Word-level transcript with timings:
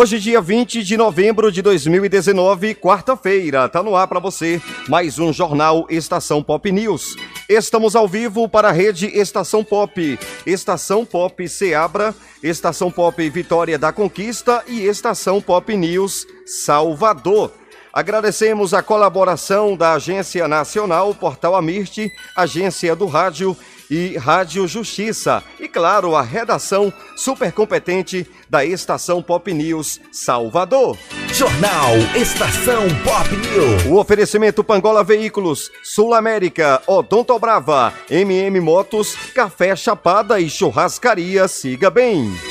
Hoje, 0.00 0.18
dia 0.18 0.40
20 0.40 0.82
de 0.82 0.96
novembro 0.96 1.52
de 1.52 1.60
2019, 1.60 2.74
quarta-feira, 2.74 3.68
tá 3.68 3.82
no 3.82 3.94
ar 3.94 4.08
para 4.08 4.18
você 4.18 4.58
mais 4.88 5.18
um 5.18 5.30
jornal 5.30 5.86
Estação 5.90 6.42
Pop 6.42 6.72
News. 6.72 7.16
Estamos 7.46 7.94
ao 7.94 8.08
vivo 8.08 8.48
para 8.48 8.70
a 8.70 8.72
rede 8.72 9.08
Estação 9.08 9.62
Pop, 9.62 10.18
Estação 10.46 11.04
Pop 11.04 11.46
Seabra, 11.46 12.14
Estação 12.42 12.90
Pop 12.90 13.28
Vitória 13.28 13.78
da 13.78 13.92
Conquista 13.92 14.64
e 14.66 14.86
Estação 14.86 15.38
Pop 15.38 15.76
News 15.76 16.26
Salvador. 16.46 17.52
Agradecemos 17.92 18.72
a 18.72 18.82
colaboração 18.82 19.76
da 19.76 19.92
Agência 19.92 20.48
Nacional 20.48 21.14
Portal 21.14 21.54
Amirte, 21.54 22.10
Agência 22.34 22.96
do 22.96 23.04
Rádio 23.04 23.54
e 23.90 24.16
Rádio 24.16 24.66
Justiça. 24.68 25.42
E, 25.58 25.66
claro, 25.66 26.14
a 26.14 26.22
redação 26.22 26.92
super 27.16 27.52
competente 27.52 28.26
da 28.48 28.64
Estação 28.64 29.22
Pop 29.22 29.52
News 29.52 30.00
Salvador. 30.12 30.96
Jornal 31.32 31.96
Estação 32.14 32.82
Pop 33.04 33.28
News. 33.36 33.86
O 33.86 33.96
oferecimento 33.96 34.62
Pangola 34.62 35.02
Veículos, 35.02 35.70
Sul 35.82 36.14
América, 36.14 36.82
Odonto 36.86 37.38
Brava, 37.38 37.92
MM 38.08 38.60
Motos, 38.60 39.14
Café 39.34 39.74
Chapada 39.74 40.40
e 40.40 40.48
Churrascaria. 40.48 41.48
Siga 41.48 41.90
bem. 41.90 42.49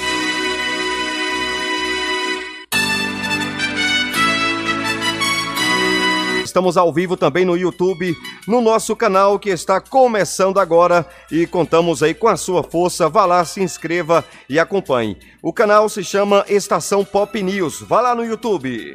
Estamos 6.59 6.75
ao 6.75 6.91
vivo 6.91 7.15
também 7.15 7.45
no 7.45 7.55
YouTube, 7.55 8.13
no 8.45 8.59
nosso 8.59 8.93
canal 8.93 9.39
que 9.39 9.49
está 9.49 9.79
começando 9.79 10.59
agora 10.59 11.05
e 11.31 11.47
contamos 11.47 12.03
aí 12.03 12.13
com 12.13 12.27
a 12.27 12.35
sua 12.35 12.61
força. 12.63 13.07
Vá 13.07 13.25
lá, 13.25 13.45
se 13.45 13.63
inscreva 13.63 14.25
e 14.49 14.59
acompanhe. 14.59 15.17
O 15.41 15.53
canal 15.53 15.87
se 15.87 16.03
chama 16.03 16.43
Estação 16.49 17.05
Pop 17.05 17.41
News. 17.41 17.79
Vá 17.79 18.01
lá 18.01 18.13
no 18.13 18.25
YouTube. 18.25 18.93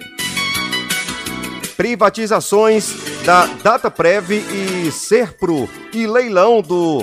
Privatizações 1.74 3.24
da 3.24 3.46
Dataprev 3.46 4.32
e 4.32 4.92
Serpro 4.92 5.66
e 5.94 6.06
leilão 6.06 6.60
do 6.60 6.98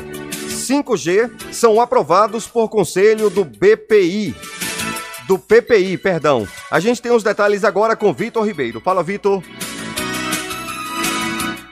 5G 0.48 1.52
são 1.52 1.82
aprovados 1.82 2.46
por 2.46 2.70
conselho 2.70 3.32
do 3.32 3.44
BPI. 3.44 4.36
Do 5.28 5.40
PPI, 5.40 5.98
perdão. 5.98 6.48
A 6.70 6.80
gente 6.80 7.02
tem 7.02 7.12
os 7.12 7.24
detalhes 7.24 7.64
agora 7.64 7.96
com 7.96 8.14
Vitor 8.14 8.46
Ribeiro. 8.46 8.80
Fala, 8.80 9.02
Vitor. 9.02 9.42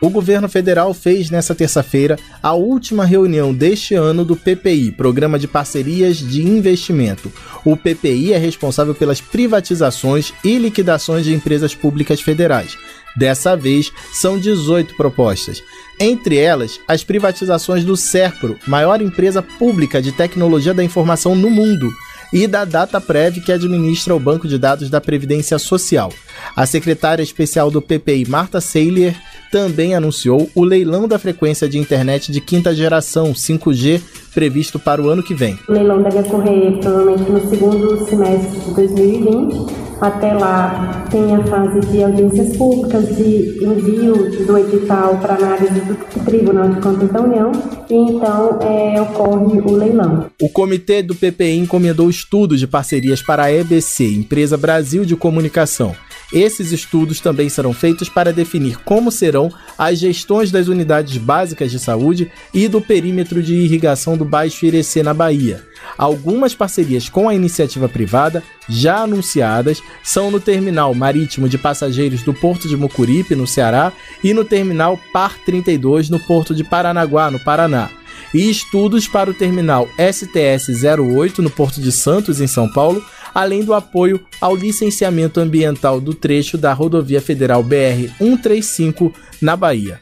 O 0.02 0.10
governo 0.10 0.48
federal 0.48 0.94
fez 0.94 1.30
nesta 1.30 1.54
terça-feira 1.54 2.18
a 2.42 2.54
última 2.54 3.04
reunião 3.04 3.54
deste 3.54 3.96
ano 3.96 4.24
do 4.24 4.34
PPI, 4.34 4.94
Programa 4.94 5.38
de 5.38 5.46
Parcerias 5.46 6.18
de 6.18 6.42
Investimento. 6.42 7.32
O 7.66 7.76
PPI 7.76 8.32
é 8.32 8.38
responsável 8.38 8.96
pelas 8.96 9.20
privatizações 9.20 10.34
e 10.42 10.58
liquidações 10.58 11.26
de 11.26 11.34
empresas 11.34 11.76
públicas 11.76 12.22
federais. 12.22 12.78
Dessa 13.18 13.58
vez, 13.58 13.92
são 14.14 14.40
18 14.40 14.96
propostas. 14.96 15.62
Entre 16.00 16.38
elas, 16.38 16.80
as 16.88 17.04
privatizações 17.04 17.84
do 17.84 17.98
Serpro, 17.98 18.58
maior 18.66 19.02
empresa 19.02 19.42
pública 19.42 20.02
de 20.02 20.14
tecnologia 20.14 20.74
da 20.74 20.84
informação 20.84 21.36
no 21.36 21.50
mundo, 21.50 21.92
e 22.32 22.48
da 22.48 22.64
DataPrev, 22.64 23.42
que 23.42 23.52
administra 23.52 24.16
o 24.16 24.20
banco 24.20 24.48
de 24.48 24.58
dados 24.58 24.90
da 24.90 25.02
Previdência 25.02 25.58
Social. 25.58 26.14
A 26.56 26.66
secretária 26.66 27.24
especial 27.24 27.72
do 27.72 27.82
PPI, 27.82 28.26
Marta 28.28 28.62
Seiler, 28.62 29.20
também 29.52 29.96
anunciou 29.96 30.50
o 30.54 30.64
leilão 30.64 31.08
da 31.08 31.20
frequência 31.20 31.68
de 31.68 31.78
internet 31.78 32.32
de 32.32 32.42
quinta 32.42 32.74
geração 32.74 33.34
5G 33.34 34.02
previsto 34.34 34.80
para 34.80 35.02
o 35.02 35.10
ano 35.10 35.24
que 35.24 35.34
vem. 35.34 35.58
O 35.68 35.72
leilão 35.72 36.02
deve 36.02 36.20
ocorrer 36.20 36.78
provavelmente 36.80 37.32
no 37.32 37.50
segundo 37.50 38.06
semestre 38.08 38.60
de 38.60 38.74
2020. 38.74 39.90
Até 40.00 40.32
lá 40.34 41.06
tem 41.12 41.36
a 41.36 41.44
fase 41.44 41.82
de 41.88 42.02
audiências 42.02 42.56
públicas, 42.56 43.18
de 43.18 43.62
envio 43.62 44.46
do 44.46 44.58
edital 44.58 45.18
para 45.18 45.36
análise 45.36 45.82
do 45.82 45.96
Tribunal 46.24 46.70
de 46.70 46.80
Contas 46.80 47.10
da 47.10 47.22
União 47.22 47.52
e 47.90 47.96
então 47.96 48.60
é, 48.62 49.02
ocorre 49.02 49.60
o 49.60 49.72
leilão. 49.74 50.28
O 50.42 50.48
comitê 50.48 51.04
do 51.04 51.14
PPI 51.14 51.58
encomendou 51.58 52.10
estudos 52.10 52.62
de 52.62 52.68
parcerias 52.68 53.22
para 53.22 53.44
a 53.44 53.52
EBC, 53.52 54.06
Empresa 54.06 54.56
Brasil 54.56 55.04
de 55.04 55.18
Comunicação. 55.18 55.94
Esses 56.32 56.72
estudos 56.72 57.20
também 57.20 57.50
serão 57.50 57.74
feitos 57.74 58.08
para 58.08 58.32
definir 58.32 58.78
como 58.86 59.12
serão 59.12 59.52
as 59.78 59.98
gestões 59.98 60.52
das 60.52 60.68
unidades 60.68 61.18
básicas 61.18 61.72
de 61.72 61.80
saúde 61.80 62.32
e 62.54 62.68
do 62.68 62.80
perímetro 62.80 63.42
de 63.42 63.56
irrigação 63.56 64.16
do 64.16 64.24
Baixo 64.24 64.66
Irecê 64.66 65.02
na 65.02 65.14
Bahia. 65.14 65.64
Algumas 65.98 66.54
parcerias 66.54 67.10
com 67.10 67.28
a 67.28 67.34
iniciativa 67.34 67.90
privada, 67.90 68.44
já 68.68 68.98
anunciadas, 68.98 69.82
são 70.04 70.30
no 70.30 70.40
terminal 70.40 70.94
marítimo 70.94 71.50
de 71.50 71.58
passageiros 71.58 72.22
do 72.22 72.34
Porto 72.34 72.68
de 72.68 72.78
Mucuripe, 72.78 73.36
no 73.36 73.48
Ceará, 73.48 73.92
e 74.24 74.32
no 74.34 74.46
terminal 74.46 75.00
Par 75.12 75.36
32, 75.40 76.10
no 76.10 76.20
Porto 76.20 76.54
de 76.54 76.64
Paranaguá, 76.64 77.32
no 77.32 77.40
Paraná 77.40 77.90
e 78.34 78.50
estudos 78.50 79.08
para 79.08 79.30
o 79.30 79.34
terminal 79.34 79.88
STS-08 79.98 81.40
no 81.40 81.50
Porto 81.50 81.82
de 81.82 81.92
Santos, 81.92 82.40
em 82.42 82.48
São 82.48 82.70
Paulo, 82.72 83.04
além 83.40 83.64
do 83.64 83.74
apoio 83.74 84.20
ao 84.42 84.54
licenciamento 84.54 85.40
ambiental 85.40 86.02
do 86.02 86.14
trecho 86.14 86.58
da 86.58 86.74
rodovia 86.74 87.22
federal 87.22 87.64
BR 87.64 88.12
135 88.18 89.14
na 89.42 89.56
Bahia. 89.56 90.00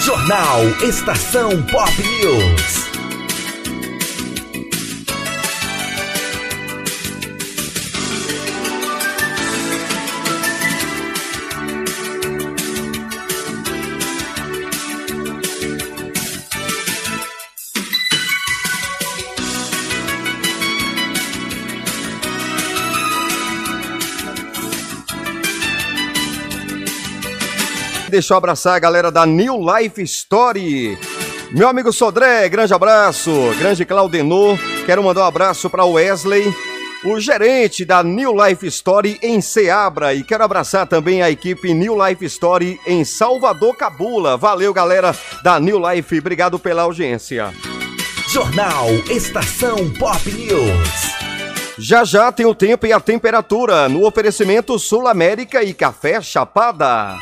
Jornal 0.00 0.60
Estação 0.82 1.62
Pop 1.64 1.92
News. 2.00 2.89
Deixa 28.10 28.34
eu 28.34 28.38
abraçar 28.38 28.74
a 28.74 28.78
galera 28.80 29.10
da 29.10 29.24
New 29.24 29.60
Life 29.60 30.02
Story. 30.02 30.98
Meu 31.52 31.68
amigo 31.68 31.92
Sodré, 31.92 32.48
grande 32.48 32.74
abraço. 32.74 33.30
Grande 33.56 33.84
Claudenor, 33.84 34.58
quero 34.84 35.02
mandar 35.02 35.22
um 35.22 35.26
abraço 35.26 35.70
para 35.70 35.84
Wesley, 35.84 36.52
o 37.04 37.20
gerente 37.20 37.84
da 37.84 38.02
New 38.02 38.34
Life 38.34 38.66
Story 38.66 39.16
em 39.22 39.40
Ceabra. 39.40 40.12
E 40.12 40.24
quero 40.24 40.42
abraçar 40.42 40.88
também 40.88 41.22
a 41.22 41.30
equipe 41.30 41.72
New 41.72 41.96
Life 42.04 42.24
Story 42.24 42.80
em 42.84 43.04
Salvador 43.04 43.76
Cabula. 43.76 44.36
Valeu, 44.36 44.74
galera 44.74 45.14
da 45.44 45.60
New 45.60 45.78
Life. 45.78 46.18
Obrigado 46.18 46.58
pela 46.58 46.82
audiência. 46.82 47.54
Jornal 48.28 48.88
Estação 49.08 49.88
Pop 49.98 50.30
News. 50.32 51.10
Já 51.78 52.02
já 52.04 52.32
tem 52.32 52.44
o 52.44 52.54
tempo 52.56 52.86
e 52.86 52.92
a 52.92 52.98
temperatura 52.98 53.88
no 53.88 54.04
oferecimento 54.04 54.78
Sul 54.80 55.06
América 55.06 55.62
e 55.62 55.72
Café 55.72 56.20
Chapada. 56.20 57.16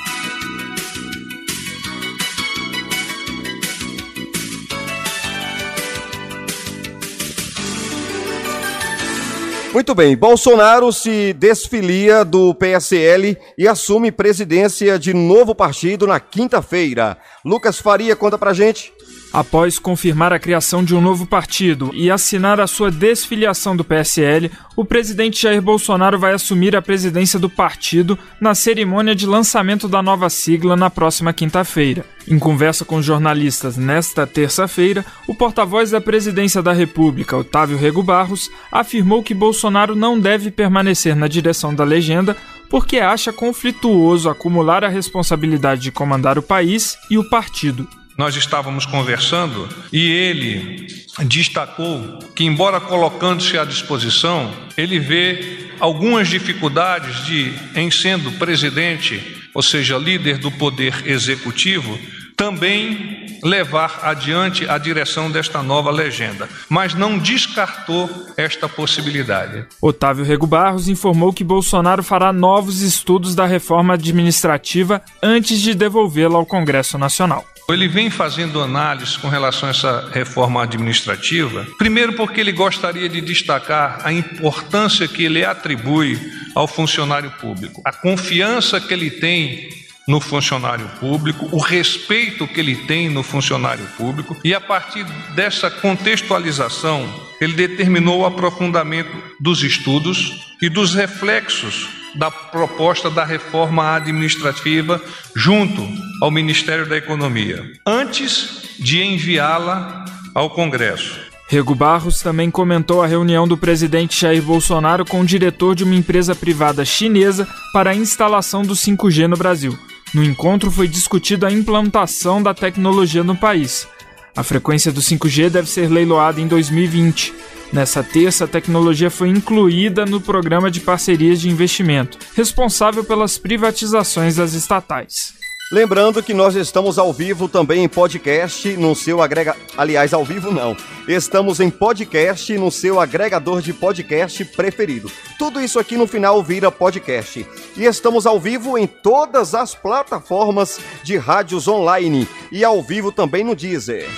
Muito 9.78 9.94
bem, 9.94 10.16
Bolsonaro 10.16 10.92
se 10.92 11.32
desfilia 11.34 12.24
do 12.24 12.52
PSL 12.52 13.38
e 13.56 13.68
assume 13.68 14.10
presidência 14.10 14.98
de 14.98 15.14
novo 15.14 15.54
partido 15.54 16.04
na 16.04 16.18
quinta-feira. 16.18 17.16
Lucas 17.44 17.78
Faria, 17.78 18.16
conta 18.16 18.36
pra 18.36 18.52
gente. 18.52 18.92
Após 19.32 19.78
confirmar 19.78 20.32
a 20.32 20.38
criação 20.38 20.82
de 20.82 20.94
um 20.94 21.00
novo 21.02 21.26
partido 21.26 21.90
e 21.92 22.10
assinar 22.10 22.58
a 22.60 22.66
sua 22.66 22.90
desfiliação 22.90 23.76
do 23.76 23.84
PSL, 23.84 24.50
o 24.74 24.86
presidente 24.86 25.42
Jair 25.42 25.60
Bolsonaro 25.60 26.18
vai 26.18 26.32
assumir 26.32 26.74
a 26.74 26.80
presidência 26.80 27.38
do 27.38 27.48
partido 27.48 28.18
na 28.40 28.54
cerimônia 28.54 29.14
de 29.14 29.26
lançamento 29.26 29.86
da 29.86 30.02
nova 30.02 30.30
sigla 30.30 30.76
na 30.76 30.88
próxima 30.88 31.32
quinta-feira. 31.32 32.06
Em 32.26 32.38
conversa 32.38 32.86
com 32.86 33.02
jornalistas 33.02 33.76
nesta 33.76 34.26
terça-feira, 34.26 35.04
o 35.26 35.34
porta-voz 35.34 35.90
da 35.90 36.00
presidência 36.00 36.62
da 36.62 36.72
República, 36.72 37.36
Otávio 37.36 37.76
Rego 37.76 38.02
Barros, 38.02 38.50
afirmou 38.72 39.22
que 39.22 39.34
Bolsonaro 39.34 39.94
não 39.94 40.18
deve 40.18 40.50
permanecer 40.50 41.14
na 41.14 41.28
direção 41.28 41.74
da 41.74 41.84
legenda 41.84 42.34
porque 42.70 42.98
acha 42.98 43.32
conflituoso 43.32 44.28
acumular 44.28 44.84
a 44.84 44.88
responsabilidade 44.88 45.82
de 45.82 45.92
comandar 45.92 46.38
o 46.38 46.42
país 46.42 46.96
e 47.10 47.18
o 47.18 47.28
partido 47.28 47.86
nós 48.18 48.34
estávamos 48.34 48.84
conversando 48.84 49.68
e 49.92 50.10
ele 50.10 50.88
destacou 51.20 52.18
que, 52.34 52.44
embora 52.44 52.80
colocando-se 52.80 53.56
à 53.56 53.64
disposição, 53.64 54.52
ele 54.76 54.98
vê 54.98 55.68
algumas 55.78 56.26
dificuldades 56.26 57.24
de, 57.24 57.52
em 57.76 57.90
sendo 57.92 58.32
presidente, 58.32 59.22
ou 59.54 59.62
seja, 59.62 59.96
líder 59.96 60.38
do 60.38 60.50
poder 60.50 61.06
executivo, 61.06 61.96
também 62.36 63.26
levar 63.42 64.00
adiante 64.02 64.68
a 64.68 64.78
direção 64.78 65.30
desta 65.30 65.62
nova 65.62 65.90
legenda, 65.90 66.48
mas 66.68 66.94
não 66.94 67.18
descartou 67.18 68.10
esta 68.36 68.68
possibilidade. 68.68 69.64
Otávio 69.80 70.24
Rego 70.24 70.46
Barros 70.46 70.88
informou 70.88 71.32
que 71.32 71.44
Bolsonaro 71.44 72.02
fará 72.02 72.32
novos 72.32 72.80
estudos 72.80 73.36
da 73.36 73.46
reforma 73.46 73.94
administrativa 73.94 75.02
antes 75.22 75.60
de 75.60 75.72
devolvê-la 75.74 76.36
ao 76.36 76.46
Congresso 76.46 76.98
Nacional. 76.98 77.44
Ele 77.70 77.86
vem 77.86 78.08
fazendo 78.08 78.62
análise 78.62 79.18
com 79.18 79.28
relação 79.28 79.68
a 79.68 79.70
essa 79.70 80.10
reforma 80.10 80.62
administrativa, 80.62 81.66
primeiro 81.76 82.14
porque 82.14 82.40
ele 82.40 82.50
gostaria 82.50 83.10
de 83.10 83.20
destacar 83.20 84.00
a 84.04 84.10
importância 84.10 85.06
que 85.06 85.22
ele 85.22 85.44
atribui 85.44 86.18
ao 86.54 86.66
funcionário 86.66 87.30
público, 87.32 87.82
a 87.84 87.92
confiança 87.92 88.80
que 88.80 88.94
ele 88.94 89.10
tem 89.10 89.68
no 90.08 90.18
funcionário 90.18 90.88
público, 90.98 91.46
o 91.52 91.58
respeito 91.58 92.48
que 92.48 92.58
ele 92.58 92.74
tem 92.74 93.10
no 93.10 93.22
funcionário 93.22 93.86
público, 93.98 94.34
e 94.42 94.54
a 94.54 94.60
partir 94.62 95.04
dessa 95.34 95.70
contextualização, 95.70 97.28
ele 97.38 97.52
determinou 97.52 98.22
o 98.22 98.26
aprofundamento 98.26 99.14
dos 99.38 99.62
estudos 99.62 100.54
e 100.62 100.70
dos 100.70 100.94
reflexos 100.94 101.97
da 102.16 102.30
proposta 102.30 103.10
da 103.10 103.24
reforma 103.24 103.94
administrativa 103.94 105.00
junto 105.34 105.86
ao 106.22 106.30
Ministério 106.30 106.88
da 106.88 106.96
Economia, 106.96 107.70
antes 107.86 108.62
de 108.78 109.02
enviá-la 109.02 110.04
ao 110.34 110.50
Congresso. 110.50 111.28
Rego 111.50 111.74
Barros 111.74 112.20
também 112.20 112.50
comentou 112.50 113.02
a 113.02 113.06
reunião 113.06 113.48
do 113.48 113.56
presidente 113.56 114.20
Jair 114.20 114.42
Bolsonaro 114.42 115.04
com 115.04 115.22
o 115.22 115.24
diretor 115.24 115.74
de 115.74 115.82
uma 115.82 115.94
empresa 115.94 116.34
privada 116.34 116.84
chinesa 116.84 117.48
para 117.72 117.90
a 117.90 117.94
instalação 117.94 118.62
do 118.62 118.74
5G 118.74 119.26
no 119.26 119.36
Brasil. 119.36 119.78
No 120.14 120.22
encontro 120.22 120.70
foi 120.70 120.86
discutida 120.86 121.48
a 121.48 121.52
implantação 121.52 122.42
da 122.42 122.52
tecnologia 122.52 123.24
no 123.24 123.34
país. 123.34 123.88
A 124.36 124.42
frequência 124.42 124.92
do 124.92 125.00
5G 125.00 125.48
deve 125.48 125.68
ser 125.68 125.88
leiloada 125.88 126.40
em 126.40 126.46
2020. 126.46 127.34
Nessa 127.72 128.02
terça, 128.02 128.44
a 128.44 128.48
tecnologia 128.48 129.10
foi 129.10 129.28
incluída 129.28 130.06
no 130.06 130.20
programa 130.20 130.70
de 130.70 130.80
parcerias 130.80 131.38
de 131.40 131.50
investimento, 131.50 132.18
responsável 132.34 133.04
pelas 133.04 133.36
privatizações 133.36 134.36
das 134.36 134.54
estatais. 134.54 135.36
Lembrando 135.70 136.22
que 136.22 136.32
nós 136.32 136.56
estamos 136.56 136.98
ao 136.98 137.12
vivo 137.12 137.46
também 137.46 137.84
em 137.84 137.88
podcast 137.88 138.74
no 138.78 138.94
seu 138.94 139.20
agrega, 139.20 139.54
aliás, 139.76 140.14
ao 140.14 140.24
vivo 140.24 140.50
não. 140.50 140.74
Estamos 141.06 141.60
em 141.60 141.68
podcast 141.68 142.56
no 142.56 142.70
seu 142.70 142.98
agregador 142.98 143.60
de 143.60 143.74
podcast 143.74 144.42
preferido. 144.46 145.12
Tudo 145.38 145.60
isso 145.60 145.78
aqui 145.78 145.94
no 145.94 146.06
final 146.06 146.42
vira 146.42 146.70
podcast. 146.70 147.46
E 147.76 147.84
estamos 147.84 148.26
ao 148.26 148.40
vivo 148.40 148.78
em 148.78 148.86
todas 148.86 149.54
as 149.54 149.74
plataformas 149.74 150.80
de 151.02 151.18
rádios 151.18 151.68
online 151.68 152.26
e 152.50 152.64
ao 152.64 152.82
vivo 152.82 153.12
também 153.12 153.44
no 153.44 153.54
Deezer. 153.54 154.08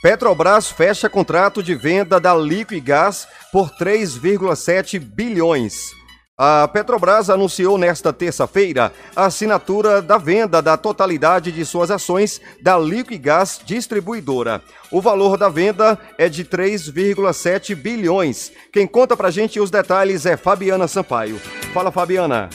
Petrobras 0.00 0.70
fecha 0.70 1.10
contrato 1.10 1.60
de 1.60 1.74
venda 1.74 2.20
da 2.20 2.32
Liquigás 2.32 3.26
por 3.50 3.70
3,7 3.70 4.96
bilhões. 5.00 5.74
A 6.40 6.68
Petrobras 6.68 7.28
anunciou 7.28 7.76
nesta 7.76 8.12
terça-feira 8.12 8.92
a 9.16 9.24
assinatura 9.24 10.00
da 10.00 10.16
venda 10.16 10.62
da 10.62 10.76
totalidade 10.76 11.50
de 11.50 11.64
suas 11.66 11.90
ações 11.90 12.40
da 12.62 12.78
Liquigás 12.78 13.60
Distribuidora. 13.64 14.62
O 14.92 15.00
valor 15.00 15.36
da 15.36 15.48
venda 15.48 15.98
é 16.16 16.28
de 16.28 16.44
3,7 16.44 17.74
bilhões. 17.74 18.52
Quem 18.72 18.86
conta 18.86 19.16
pra 19.16 19.32
gente 19.32 19.58
os 19.58 19.68
detalhes 19.68 20.26
é 20.26 20.36
Fabiana 20.36 20.86
Sampaio. 20.86 21.40
Fala, 21.74 21.90
Fabiana. 21.90 22.48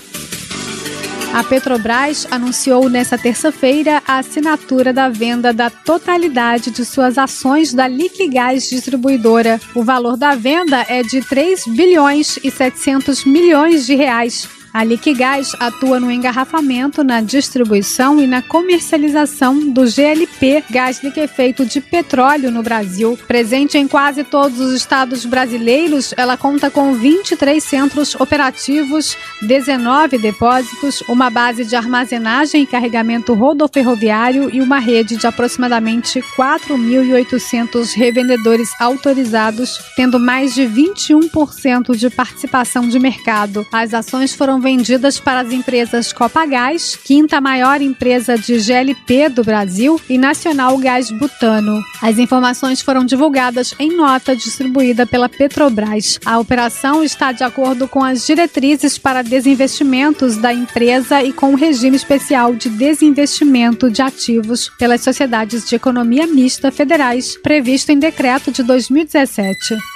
A 1.34 1.44
Petrobras 1.44 2.28
anunciou 2.30 2.88
nesta 2.88 3.18
terça-feira 3.18 4.04
a 4.08 4.20
assinatura 4.20 4.94
da 4.94 5.10
venda 5.10 5.52
da 5.52 5.68
totalidade 5.68 6.70
de 6.70 6.86
suas 6.86 7.18
ações 7.18 7.74
da 7.74 7.88
Liquigás 7.88 8.70
Distribuidora. 8.70 9.60
O 9.74 9.84
valor 9.84 10.16
da 10.16 10.36
venda 10.36 10.86
é 10.88 11.02
de 11.02 11.22
3 11.22 11.66
bilhões 11.70 12.38
e 12.44 12.52
700 12.52 13.26
milhões 13.26 13.88
de 13.88 13.96
reais. 13.96 14.48
A 14.74 14.84
Liquigás 14.84 15.52
atua 15.60 16.00
no 16.00 16.10
engarrafamento, 16.10 17.04
na 17.04 17.22
distribuição 17.22 18.20
e 18.20 18.26
na 18.26 18.42
comercialização 18.42 19.70
do 19.70 19.86
GLP, 19.86 20.64
gás 20.72 21.04
liquefeito 21.04 21.64
de 21.64 21.80
petróleo 21.80 22.50
no 22.50 22.64
Brasil. 22.64 23.16
Presente 23.28 23.78
em 23.78 23.88
quase 23.88 24.24
todos 24.24 24.60
os 24.60 24.74
estados 24.74 25.28
brasileiros, 25.28 26.12
ela 26.18 26.36
conta 26.36 26.72
com 26.72 26.96
23 26.96 27.64
centros 27.64 28.16
operativos, 28.16 29.16
19 29.44 30.18
depósitos, 30.18 31.02
uma 31.08 31.30
base 31.30 31.66
de 31.66 31.76
armazenagem 31.76 32.64
e 32.64 32.66
carregamento 32.66 33.36
rodoferroviário 33.36 34.50
e 34.52 34.60
uma 34.60 34.80
rede 34.80 35.18
de 35.18 35.28
aproximadamente 35.28 36.20
4.800 36.36 37.94
revendedores 37.96 38.72
autorizados, 38.82 39.78
tendo 39.96 40.20
mais 40.20 40.56
de 40.56 40.64
21% 40.64 41.96
de 41.96 42.10
participação 42.10 42.90
de 42.90 42.98
mercado. 42.98 43.68
As 43.72 43.94
ações 43.94 44.34
foram 44.34 44.63
vendidas 44.64 45.20
para 45.20 45.42
as 45.42 45.52
empresas 45.52 46.14
Copagás, 46.14 46.96
quinta 46.96 47.42
maior 47.42 47.82
empresa 47.82 48.38
de 48.38 48.58
GLP 48.58 49.28
do 49.30 49.44
Brasil, 49.44 50.00
e 50.10 50.18
Nacional 50.18 50.78
Gás 50.78 51.12
Butano. 51.12 51.84
As 52.02 52.18
informações 52.18 52.82
foram 52.82 53.06
divulgadas 53.06 53.76
em 53.78 53.96
nota 53.96 54.36
distribuída 54.36 55.06
pela 55.06 55.28
Petrobras. 55.28 56.20
A 56.26 56.40
operação 56.40 57.04
está 57.04 57.32
de 57.32 57.44
acordo 57.44 57.88
com 57.88 58.04
as 58.04 58.26
diretrizes 58.26 58.98
para 58.98 59.22
desinvestimentos 59.22 60.38
da 60.38 60.54
empresa 60.54 61.22
e 61.22 61.34
com 61.34 61.54
o 61.54 61.58
regime 61.58 61.98
especial 61.98 62.56
de 62.56 62.70
desinvestimento 62.70 63.92
de 63.92 64.02
ativos 64.02 64.70
pelas 64.80 65.02
sociedades 65.02 65.68
de 65.68 65.76
economia 65.76 66.26
mista 66.26 66.72
federais, 66.72 67.38
previsto 67.38 67.92
em 67.92 68.00
decreto 68.00 68.52
de 68.52 68.64
2017. 68.64 69.93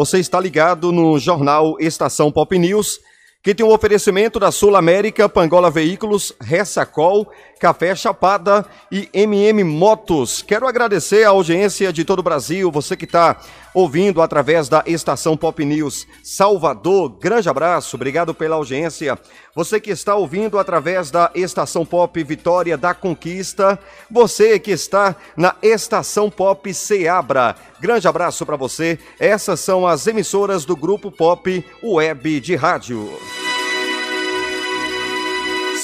Você 0.00 0.18
está 0.18 0.40
ligado 0.40 0.90
no 0.92 1.18
jornal 1.18 1.76
Estação 1.78 2.32
Pop 2.32 2.58
News, 2.58 3.00
que 3.42 3.54
tem 3.54 3.66
um 3.66 3.70
oferecimento 3.70 4.40
da 4.40 4.50
Sul 4.50 4.74
América, 4.74 5.28
Pangola 5.28 5.70
Veículos, 5.70 6.32
Ressacol, 6.40 7.30
Café 7.60 7.94
Chapada 7.94 8.64
e 8.90 9.06
MM 9.12 9.62
Motos. 9.64 10.40
Quero 10.40 10.66
agradecer 10.66 11.24
a 11.24 11.28
audiência 11.28 11.92
de 11.92 12.06
todo 12.06 12.20
o 12.20 12.22
Brasil, 12.22 12.70
você 12.70 12.96
que 12.96 13.04
está 13.04 13.36
ouvindo 13.74 14.22
através 14.22 14.66
da 14.66 14.82
estação 14.86 15.36
Pop 15.36 15.62
News 15.62 16.06
Salvador. 16.24 17.10
Grande 17.20 17.50
abraço, 17.50 17.96
obrigado 17.96 18.34
pela 18.34 18.56
audiência. 18.56 19.18
Você 19.54 19.78
que 19.78 19.90
está 19.90 20.14
ouvindo 20.14 20.58
através 20.58 21.10
da 21.10 21.30
estação 21.34 21.84
Pop 21.84 22.24
Vitória 22.24 22.78
da 22.78 22.94
Conquista, 22.94 23.78
você 24.10 24.58
que 24.58 24.70
está 24.70 25.14
na 25.36 25.54
estação 25.62 26.30
Pop 26.30 26.72
Seabra. 26.72 27.54
Grande 27.78 28.08
abraço 28.08 28.46
para 28.46 28.56
você. 28.56 28.98
Essas 29.18 29.60
são 29.60 29.86
as 29.86 30.06
emissoras 30.06 30.64
do 30.64 30.74
grupo 30.74 31.12
Pop 31.12 31.62
Web 31.82 32.40
de 32.40 32.56
Rádio. 32.56 33.10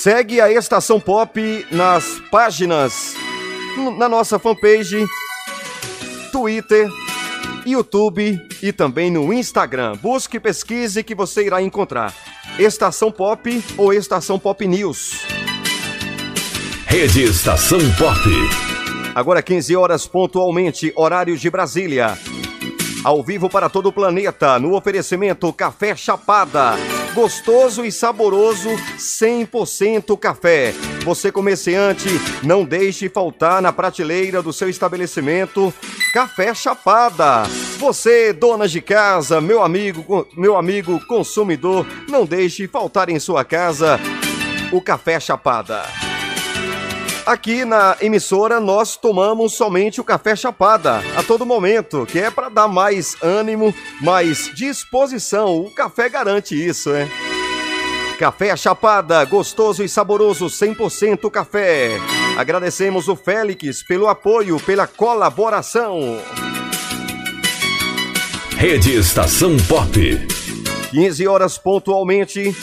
Segue 0.06 0.40
a 0.40 0.48
Estação 0.48 1.00
Pop 1.00 1.66
nas 1.68 2.20
páginas, 2.30 3.16
na 3.98 4.08
nossa 4.08 4.38
fanpage, 4.38 5.04
Twitter, 6.30 6.88
YouTube 7.66 8.40
e 8.62 8.72
também 8.72 9.10
no 9.10 9.32
Instagram. 9.32 9.96
Busque 9.96 10.36
e 10.36 10.40
pesquise 10.40 11.02
que 11.02 11.12
você 11.12 11.46
irá 11.46 11.60
encontrar 11.60 12.14
Estação 12.56 13.10
Pop 13.10 13.64
ou 13.76 13.92
Estação 13.92 14.38
Pop 14.38 14.64
News. 14.64 15.26
Rede 16.86 17.24
Estação 17.24 17.80
Pop. 17.98 18.16
Agora 19.12 19.42
15 19.42 19.74
horas 19.74 20.06
pontualmente, 20.06 20.92
horário 20.94 21.36
de 21.36 21.50
Brasília. 21.50 22.16
Ao 23.02 23.24
vivo 23.24 23.50
para 23.50 23.68
todo 23.68 23.86
o 23.86 23.92
planeta, 23.92 24.56
no 24.60 24.76
oferecimento 24.76 25.52
Café 25.52 25.96
Chapada 25.96 26.76
gostoso 27.16 27.82
e 27.82 27.90
saboroso 27.90 28.68
100% 28.98 30.18
café. 30.18 30.74
Você 31.02 31.32
comerciante, 31.32 32.08
não 32.42 32.62
deixe 32.62 33.08
faltar 33.08 33.62
na 33.62 33.72
prateleira 33.72 34.42
do 34.42 34.52
seu 34.52 34.68
estabelecimento 34.68 35.72
Café 36.12 36.52
Chapada. 36.54 37.44
Você, 37.78 38.34
dona 38.34 38.68
de 38.68 38.82
casa, 38.82 39.40
meu 39.40 39.62
amigo, 39.62 40.28
meu 40.36 40.58
amigo 40.58 41.00
consumidor, 41.06 41.86
não 42.06 42.26
deixe 42.26 42.68
faltar 42.68 43.08
em 43.08 43.18
sua 43.18 43.46
casa 43.46 43.98
o 44.70 44.82
Café 44.82 45.18
Chapada. 45.18 46.05
Aqui 47.26 47.64
na 47.64 47.96
emissora 48.00 48.60
nós 48.60 48.96
tomamos 48.96 49.54
somente 49.54 50.00
o 50.00 50.04
café 50.04 50.36
chapada 50.36 51.02
a 51.16 51.24
todo 51.24 51.44
momento, 51.44 52.06
que 52.06 52.20
é 52.20 52.30
para 52.30 52.48
dar 52.48 52.68
mais 52.68 53.16
ânimo, 53.20 53.74
mais 54.00 54.48
disposição. 54.54 55.56
O 55.56 55.68
café 55.72 56.08
garante 56.08 56.54
isso, 56.54 56.90
né? 56.90 57.10
Café 58.16 58.56
Chapada, 58.56 59.24
gostoso 59.24 59.82
e 59.82 59.88
saboroso, 59.88 60.46
100% 60.46 61.28
café. 61.28 61.98
Agradecemos 62.38 63.08
o 63.08 63.16
Félix 63.16 63.82
pelo 63.82 64.06
apoio, 64.06 64.58
pela 64.60 64.86
colaboração. 64.86 66.18
Rede 68.56 68.94
Estação 68.94 69.56
Pop. 69.68 69.90
15 70.92 71.26
horas 71.26 71.58
pontualmente. 71.58 72.54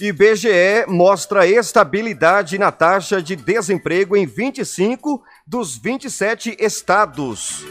IBGE 0.00 0.86
mostra 0.86 1.46
estabilidade 1.46 2.56
na 2.56 2.70
taxa 2.70 3.20
de 3.20 3.34
desemprego 3.34 4.16
em 4.16 4.26
25 4.26 5.22
dos 5.46 5.76
27 5.76 6.56
estados. 6.60 7.64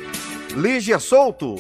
Lígia 0.54 1.00
Souto. 1.00 1.56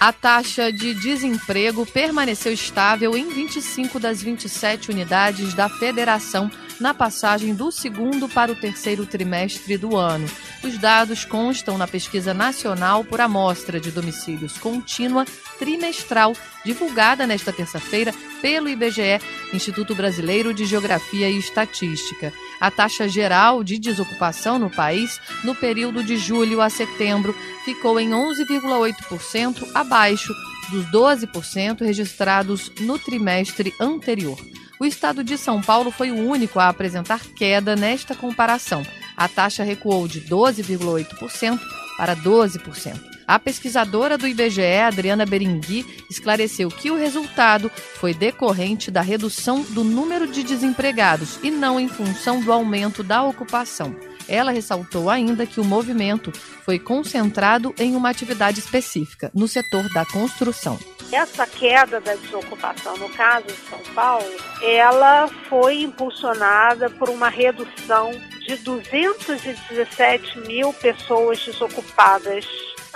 A 0.00 0.12
taxa 0.12 0.72
de 0.72 0.92
desemprego 0.94 1.86
permaneceu 1.86 2.52
estável 2.52 3.16
em 3.16 3.28
25 3.30 4.00
das 4.00 4.20
27 4.20 4.90
unidades 4.90 5.54
da 5.54 5.68
federação 5.68 6.50
na 6.80 6.92
passagem 6.92 7.54
do 7.54 7.70
segundo 7.70 8.28
para 8.28 8.52
o 8.52 8.56
terceiro 8.56 9.06
trimestre 9.06 9.76
do 9.76 9.96
ano. 9.96 10.28
Os 10.62 10.78
dados 10.78 11.24
constam 11.24 11.76
na 11.76 11.86
pesquisa 11.86 12.32
nacional 12.32 13.04
por 13.04 13.20
amostra 13.20 13.78
de 13.78 13.90
domicílios 13.90 14.58
contínua 14.58 15.24
trimestral, 15.58 16.34
divulgada 16.64 17.26
nesta 17.26 17.52
terça-feira 17.52 18.14
pelo 18.40 18.68
IBGE, 18.68 19.20
Instituto 19.52 19.94
Brasileiro 19.94 20.52
de 20.52 20.64
Geografia 20.64 21.30
e 21.30 21.38
Estatística. 21.38 22.32
A 22.60 22.70
taxa 22.70 23.08
geral 23.08 23.62
de 23.62 23.78
desocupação 23.78 24.58
no 24.58 24.70
país, 24.70 25.20
no 25.42 25.54
período 25.54 26.02
de 26.02 26.16
julho 26.16 26.60
a 26.60 26.70
setembro, 26.70 27.34
ficou 27.64 28.00
em 28.00 28.10
11,8%, 28.10 29.70
abaixo 29.74 30.34
dos 30.70 30.86
12% 30.86 31.80
registrados 31.82 32.70
no 32.80 32.98
trimestre 32.98 33.72
anterior. 33.80 34.38
O 34.78 34.84
estado 34.84 35.22
de 35.22 35.38
São 35.38 35.62
Paulo 35.62 35.90
foi 35.90 36.10
o 36.10 36.28
único 36.28 36.58
a 36.58 36.68
apresentar 36.68 37.20
queda 37.36 37.76
nesta 37.76 38.14
comparação. 38.14 38.82
A 39.16 39.28
taxa 39.28 39.62
recuou 39.62 40.08
de 40.08 40.20
12,8% 40.22 41.60
para 41.96 42.16
12%. 42.16 43.14
A 43.26 43.38
pesquisadora 43.38 44.18
do 44.18 44.28
IBGE, 44.28 44.80
Adriana 44.84 45.24
Berengui, 45.24 45.86
esclareceu 46.10 46.68
que 46.68 46.90
o 46.90 46.96
resultado 46.96 47.70
foi 47.70 48.12
decorrente 48.12 48.90
da 48.90 49.00
redução 49.00 49.62
do 49.62 49.82
número 49.82 50.26
de 50.26 50.42
desempregados 50.42 51.38
e 51.42 51.50
não 51.50 51.80
em 51.80 51.88
função 51.88 52.40
do 52.40 52.52
aumento 52.52 53.02
da 53.02 53.22
ocupação. 53.22 53.96
Ela 54.28 54.52
ressaltou 54.52 55.08
ainda 55.08 55.46
que 55.46 55.60
o 55.60 55.64
movimento 55.64 56.32
foi 56.64 56.78
concentrado 56.78 57.74
em 57.78 57.94
uma 57.94 58.10
atividade 58.10 58.58
específica, 58.58 59.30
no 59.34 59.48
setor 59.48 59.88
da 59.92 60.04
construção. 60.04 60.78
Essa 61.12 61.46
queda 61.46 62.00
da 62.00 62.14
desocupação, 62.14 62.96
no 62.96 63.08
caso 63.10 63.46
de 63.46 63.56
São 63.68 63.78
Paulo, 63.94 64.24
ela 64.62 65.28
foi 65.48 65.82
impulsionada 65.82 66.90
por 66.90 67.08
uma 67.08 67.28
redução 67.28 68.10
de 68.40 68.56
217 68.56 70.40
mil 70.40 70.72
pessoas 70.72 71.44
desocupadas 71.44 72.46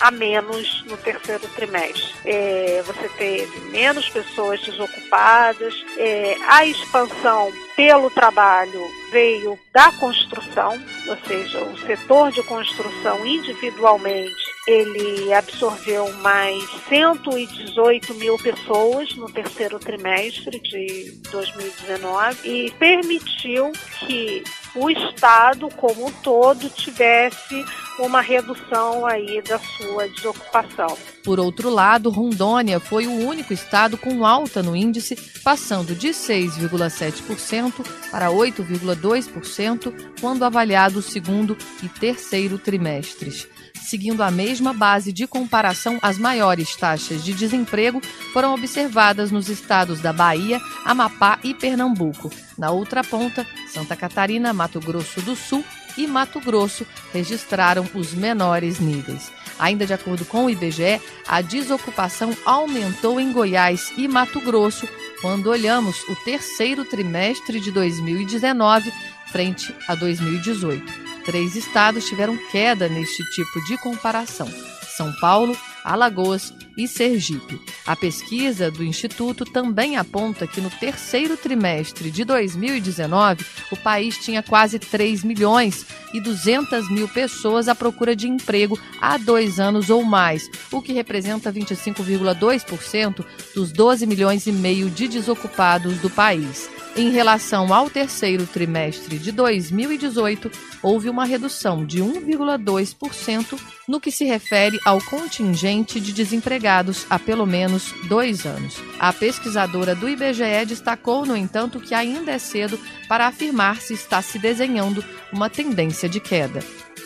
a 0.01 0.11
menos 0.11 0.85
no 0.85 0.97
terceiro 0.97 1.47
trimestre. 1.55 2.15
É, 2.25 2.83
você 2.87 3.09
teve 3.17 3.61
menos 3.71 4.09
pessoas 4.09 4.61
desocupadas, 4.61 5.75
é, 5.97 6.37
a 6.49 6.65
expansão 6.65 7.53
pelo 7.77 8.11
trabalho 8.11 8.81
veio 9.11 9.59
da 9.73 9.91
construção, 9.93 10.81
ou 11.09 11.17
seja, 11.27 11.63
o 11.63 11.79
setor 11.79 12.31
de 12.31 12.43
construção 12.45 13.27
individualmente 13.27 14.48
ele 14.69 15.33
absorveu 15.33 16.13
mais 16.19 16.63
118 16.91 18.15
mil 18.17 18.37
pessoas 18.37 19.17
no 19.17 19.25
terceiro 19.33 19.79
trimestre 19.79 20.61
de 20.61 21.19
2019 21.31 22.47
e 22.47 22.71
permitiu 22.73 23.73
que 24.01 24.45
o 24.75 24.91
Estado 24.91 25.71
como 25.75 26.09
um 26.09 26.13
todo 26.13 26.69
tivesse 26.69 27.65
uma 27.99 28.21
redução 28.21 29.07
aí 29.07 29.41
da 29.41 29.59
sua 29.59 30.07
desocupação. 30.09 30.99
Por 31.25 31.41
outro 31.41 31.71
lado, 31.71 32.11
Rondônia 32.11 32.79
foi 32.79 33.07
o 33.07 33.27
único 33.27 33.55
estado 33.55 33.97
com 33.97 34.25
alta 34.25 34.63
no 34.63 34.77
índice, 34.77 35.17
passando 35.43 35.95
de 35.95 36.09
6,7% 36.09 37.87
para 38.11 38.29
8,2% 38.29 40.13
quando 40.21 40.45
avaliado 40.45 40.99
o 40.99 41.03
segundo 41.03 41.57
e 41.83 41.89
terceiro 41.89 42.59
trimestres. 42.59 43.49
Seguindo 43.89 44.23
a 44.23 44.31
mesma 44.31 44.75
base 44.75 45.15
de 45.15 45.27
comparação, 45.27 45.99
as 46.03 46.19
maiores 46.19 46.77
taxas 46.77 47.25
de 47.25 47.33
desemprego 47.33 48.03
foram 48.35 48.53
observadas 48.53 49.31
nos 49.31 49.49
estados 49.49 49.99
da 50.03 50.13
Bahia, 50.13 50.61
Amapá 50.85 51.39
e 51.43 51.55
Pernambuco. 51.55 52.31
Na 52.59 52.71
outra 52.71 53.03
ponta, 53.03 53.47
Santa 53.73 53.97
Catarina, 53.97 54.53
Mato 54.53 54.79
Grosso 54.79 55.23
do 55.23 55.35
Sul 55.35 55.65
e 55.97 56.07
Mato 56.07 56.39
Grosso 56.39 56.87
registraram 57.15 57.89
os 57.95 58.13
menores 58.13 58.79
níveis. 58.79 59.33
Ainda 59.59 59.87
de 59.87 59.95
acordo 59.95 60.27
com 60.27 60.45
o 60.45 60.51
IBGE, 60.51 61.01
a 61.27 61.41
desocupação 61.41 62.37
aumentou 62.45 63.19
em 63.19 63.33
Goiás 63.33 63.91
e 63.97 64.07
Mato 64.07 64.39
Grosso 64.43 64.87
quando 65.23 65.47
olhamos 65.47 66.03
o 66.11 66.15
terceiro 66.27 66.85
trimestre 66.85 67.59
de 67.59 67.73
2019 67.73 68.93
frente 69.33 69.75
a 69.89 69.95
2018. 69.95 71.08
Três 71.29 71.57
estados 71.57 72.07
tiveram 72.07 72.39
queda 72.51 72.89
neste 72.89 73.23
tipo 73.33 73.63
de 73.67 73.77
comparação: 73.77 74.51
São 74.97 75.13
Paulo, 75.21 75.55
Alagoas 75.85 76.55
e 76.75 76.89
Sergipe. 76.89 77.61
A 77.85 77.95
pesquisa 77.95 78.71
do 78.71 78.83
Instituto 78.83 79.45
também 79.45 79.99
aponta 79.99 80.47
que 80.47 80.59
no 80.59 80.71
terceiro 80.71 81.37
trimestre 81.37 82.11
de 82.11 82.25
2019, 82.25 83.45
o 83.71 83.77
país 83.77 84.17
tinha 84.17 84.43
quase 84.43 84.79
3 84.79 85.23
milhões 85.23 85.85
e 86.15 86.21
200 86.23 86.91
mil 86.91 87.07
pessoas 87.07 87.69
à 87.69 87.75
procura 87.75 88.17
de 88.17 88.27
emprego 88.27 88.81
há 88.99 89.19
dois 89.19 89.61
anos 89.61 89.91
ou 89.91 90.03
mais, 90.03 90.49
o 90.73 90.81
que 90.81 90.95
representa 90.95 91.53
25,2% 91.53 93.23
dos 93.55 93.71
12 93.71 94.07
milhões 94.07 94.47
e 94.47 94.53
meio 94.53 94.89
de 94.89 95.07
desocupados 95.07 95.99
do 95.99 96.09
país. 96.09 96.71
Em 96.97 97.11
relação 97.11 97.73
ao 97.73 97.89
terceiro 97.89 98.47
trimestre 98.47 99.19
de 99.19 99.31
2018, 99.31 100.51
houve 100.83 101.09
uma 101.09 101.25
redução 101.25 101.85
de 101.85 102.03
1,2% 102.03 103.59
no 103.87 104.01
que 104.01 104.11
se 104.11 104.25
refere 104.25 104.81
ao 104.85 105.01
contingente 105.01 106.01
de 106.01 106.13
desempregados 106.13 107.07
há 107.09 107.19
pelo 107.19 107.47
menos 107.47 107.93
dois 108.09 108.45
anos. 108.45 108.83
A 108.99 109.13
pesquisadora 109.13 109.95
do 109.95 110.09
IBGE 110.09 110.67
destacou, 110.67 111.25
no 111.25 111.37
entanto, 111.37 111.79
que 111.79 111.95
ainda 111.95 112.33
é 112.33 112.39
cedo 112.39 112.79
para 113.09 113.27
afirmar 113.27 113.81
se 113.81 113.95
está 113.95 114.21
se 114.21 114.39
desenhando 114.39 115.05
uma 115.33 115.49
tendência 115.49 116.09
de 116.09 116.19
queda. 116.19 116.61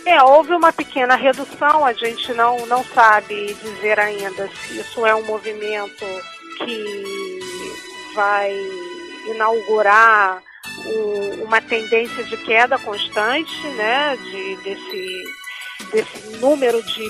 É, 0.04 0.20
houve 0.22 0.52
uma 0.54 0.72
pequena 0.72 1.14
redução, 1.14 1.84
a 1.84 1.92
gente 1.92 2.32
não, 2.32 2.66
não 2.66 2.82
sabe 2.84 3.54
dizer 3.62 4.00
ainda 4.00 4.48
se 4.48 4.80
isso 4.80 5.06
é 5.06 5.14
um 5.14 5.24
movimento 5.24 6.04
que 6.58 7.38
vai 8.14 8.52
inaugurar 9.32 10.42
um, 10.86 11.44
uma 11.44 11.60
tendência 11.60 12.24
de 12.24 12.36
queda 12.38 12.78
constante, 12.78 13.66
né, 13.68 14.16
de, 14.16 14.56
desse, 14.56 15.24
desse 15.92 16.36
número 16.38 16.82
de, 16.82 17.08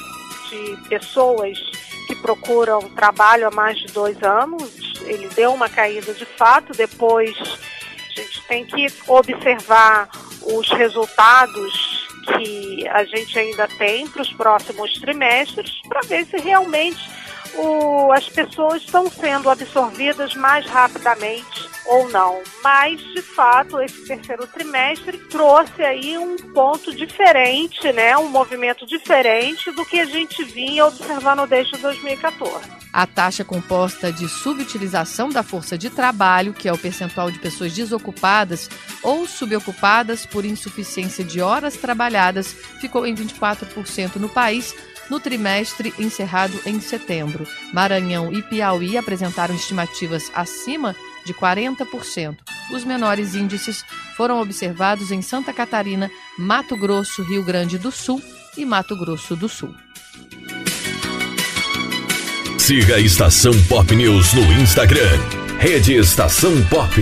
de 0.50 0.88
pessoas 0.88 1.58
que 2.06 2.16
procuram 2.16 2.80
trabalho 2.90 3.48
há 3.48 3.50
mais 3.50 3.78
de 3.78 3.86
dois 3.92 4.22
anos. 4.22 4.94
Ele 5.02 5.28
deu 5.28 5.52
uma 5.52 5.68
caída 5.68 6.12
de 6.12 6.24
fato, 6.24 6.72
depois 6.72 7.36
a 7.38 8.20
gente 8.20 8.42
tem 8.46 8.64
que 8.64 8.86
observar 9.06 10.08
os 10.42 10.68
resultados 10.70 12.02
que 12.36 12.86
a 12.88 13.04
gente 13.04 13.38
ainda 13.38 13.66
tem 13.78 14.06
para 14.06 14.22
os 14.22 14.32
próximos 14.32 14.92
trimestres 15.00 15.80
para 15.88 16.00
ver 16.02 16.24
se 16.26 16.36
realmente 16.38 17.00
o, 17.54 18.12
as 18.12 18.28
pessoas 18.28 18.82
estão 18.82 19.10
sendo 19.10 19.50
absorvidas 19.50 20.34
mais 20.34 20.64
rapidamente 20.66 21.61
ou 21.86 22.08
não. 22.08 22.42
Mas, 22.62 23.00
de 23.00 23.22
fato, 23.22 23.80
esse 23.80 24.04
terceiro 24.06 24.46
trimestre 24.46 25.18
trouxe 25.18 25.82
aí 25.82 26.16
um 26.16 26.36
ponto 26.36 26.94
diferente, 26.94 27.92
né? 27.92 28.16
um 28.16 28.28
movimento 28.28 28.86
diferente 28.86 29.70
do 29.72 29.84
que 29.84 30.00
a 30.00 30.04
gente 30.04 30.44
vinha 30.44 30.86
observando 30.86 31.46
desde 31.46 31.76
2014. 31.78 32.82
A 32.92 33.06
taxa 33.06 33.42
composta 33.42 34.12
de 34.12 34.28
subutilização 34.28 35.30
da 35.30 35.42
força 35.42 35.78
de 35.78 35.88
trabalho, 35.88 36.52
que 36.52 36.68
é 36.68 36.72
o 36.72 36.78
percentual 36.78 37.30
de 37.30 37.38
pessoas 37.38 37.72
desocupadas 37.72 38.68
ou 39.02 39.26
subocupadas 39.26 40.26
por 40.26 40.44
insuficiência 40.44 41.24
de 41.24 41.40
horas 41.40 41.76
trabalhadas, 41.76 42.52
ficou 42.80 43.06
em 43.06 43.14
24% 43.14 44.16
no 44.16 44.28
país, 44.28 44.74
no 45.08 45.18
trimestre 45.18 45.92
encerrado 45.98 46.60
em 46.66 46.80
setembro. 46.80 47.46
Maranhão 47.72 48.30
e 48.30 48.42
Piauí 48.42 48.98
apresentaram 48.98 49.54
estimativas 49.54 50.30
acima 50.34 50.94
de 51.24 51.34
40%. 51.34 52.36
Os 52.70 52.84
menores 52.84 53.34
índices 53.34 53.84
foram 54.16 54.40
observados 54.40 55.10
em 55.10 55.22
Santa 55.22 55.52
Catarina, 55.52 56.10
Mato 56.38 56.76
Grosso, 56.76 57.22
Rio 57.22 57.44
Grande 57.44 57.78
do 57.78 57.90
Sul 57.90 58.22
e 58.56 58.64
Mato 58.64 58.96
Grosso 58.96 59.36
do 59.36 59.48
Sul. 59.48 59.74
Siga 62.58 62.94
a 62.96 63.00
Estação 63.00 63.52
Pop 63.68 63.94
News 63.94 64.34
no 64.34 64.52
Instagram. 64.52 65.18
Rede 65.58 65.94
Estação 65.94 66.52
Pop. 66.68 66.94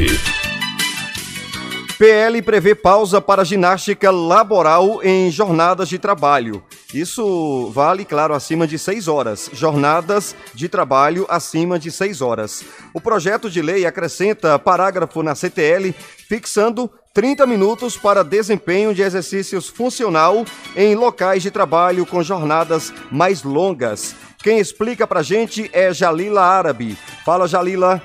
PL 1.98 2.40
prevê 2.40 2.74
pausa 2.74 3.20
para 3.20 3.44
ginástica 3.44 4.10
laboral 4.10 5.02
em 5.02 5.30
jornadas 5.30 5.86
de 5.88 5.98
trabalho. 5.98 6.64
Isso 6.92 7.70
vale, 7.72 8.04
claro, 8.04 8.34
acima 8.34 8.66
de 8.66 8.78
seis 8.78 9.06
horas. 9.08 9.48
Jornadas 9.52 10.34
de 10.54 10.68
trabalho 10.68 11.26
acima 11.28 11.78
de 11.78 11.90
seis 11.90 12.20
horas. 12.20 12.64
O 12.92 13.00
projeto 13.00 13.48
de 13.48 13.62
lei 13.62 13.86
acrescenta 13.86 14.58
parágrafo 14.58 15.22
na 15.22 15.34
CTL 15.34 15.92
fixando 16.28 16.90
30 17.12 17.46
minutos 17.46 17.96
para 17.96 18.22
desempenho 18.22 18.94
de 18.94 19.02
exercícios 19.02 19.68
funcional 19.68 20.44
em 20.76 20.94
locais 20.94 21.42
de 21.42 21.50
trabalho 21.50 22.06
com 22.06 22.22
jornadas 22.22 22.92
mais 23.10 23.42
longas. 23.42 24.14
Quem 24.42 24.58
explica 24.58 25.06
pra 25.06 25.22
gente 25.22 25.68
é 25.72 25.92
Jalila 25.92 26.42
Árabe. 26.42 26.96
Fala, 27.24 27.46
Jalila. 27.46 28.02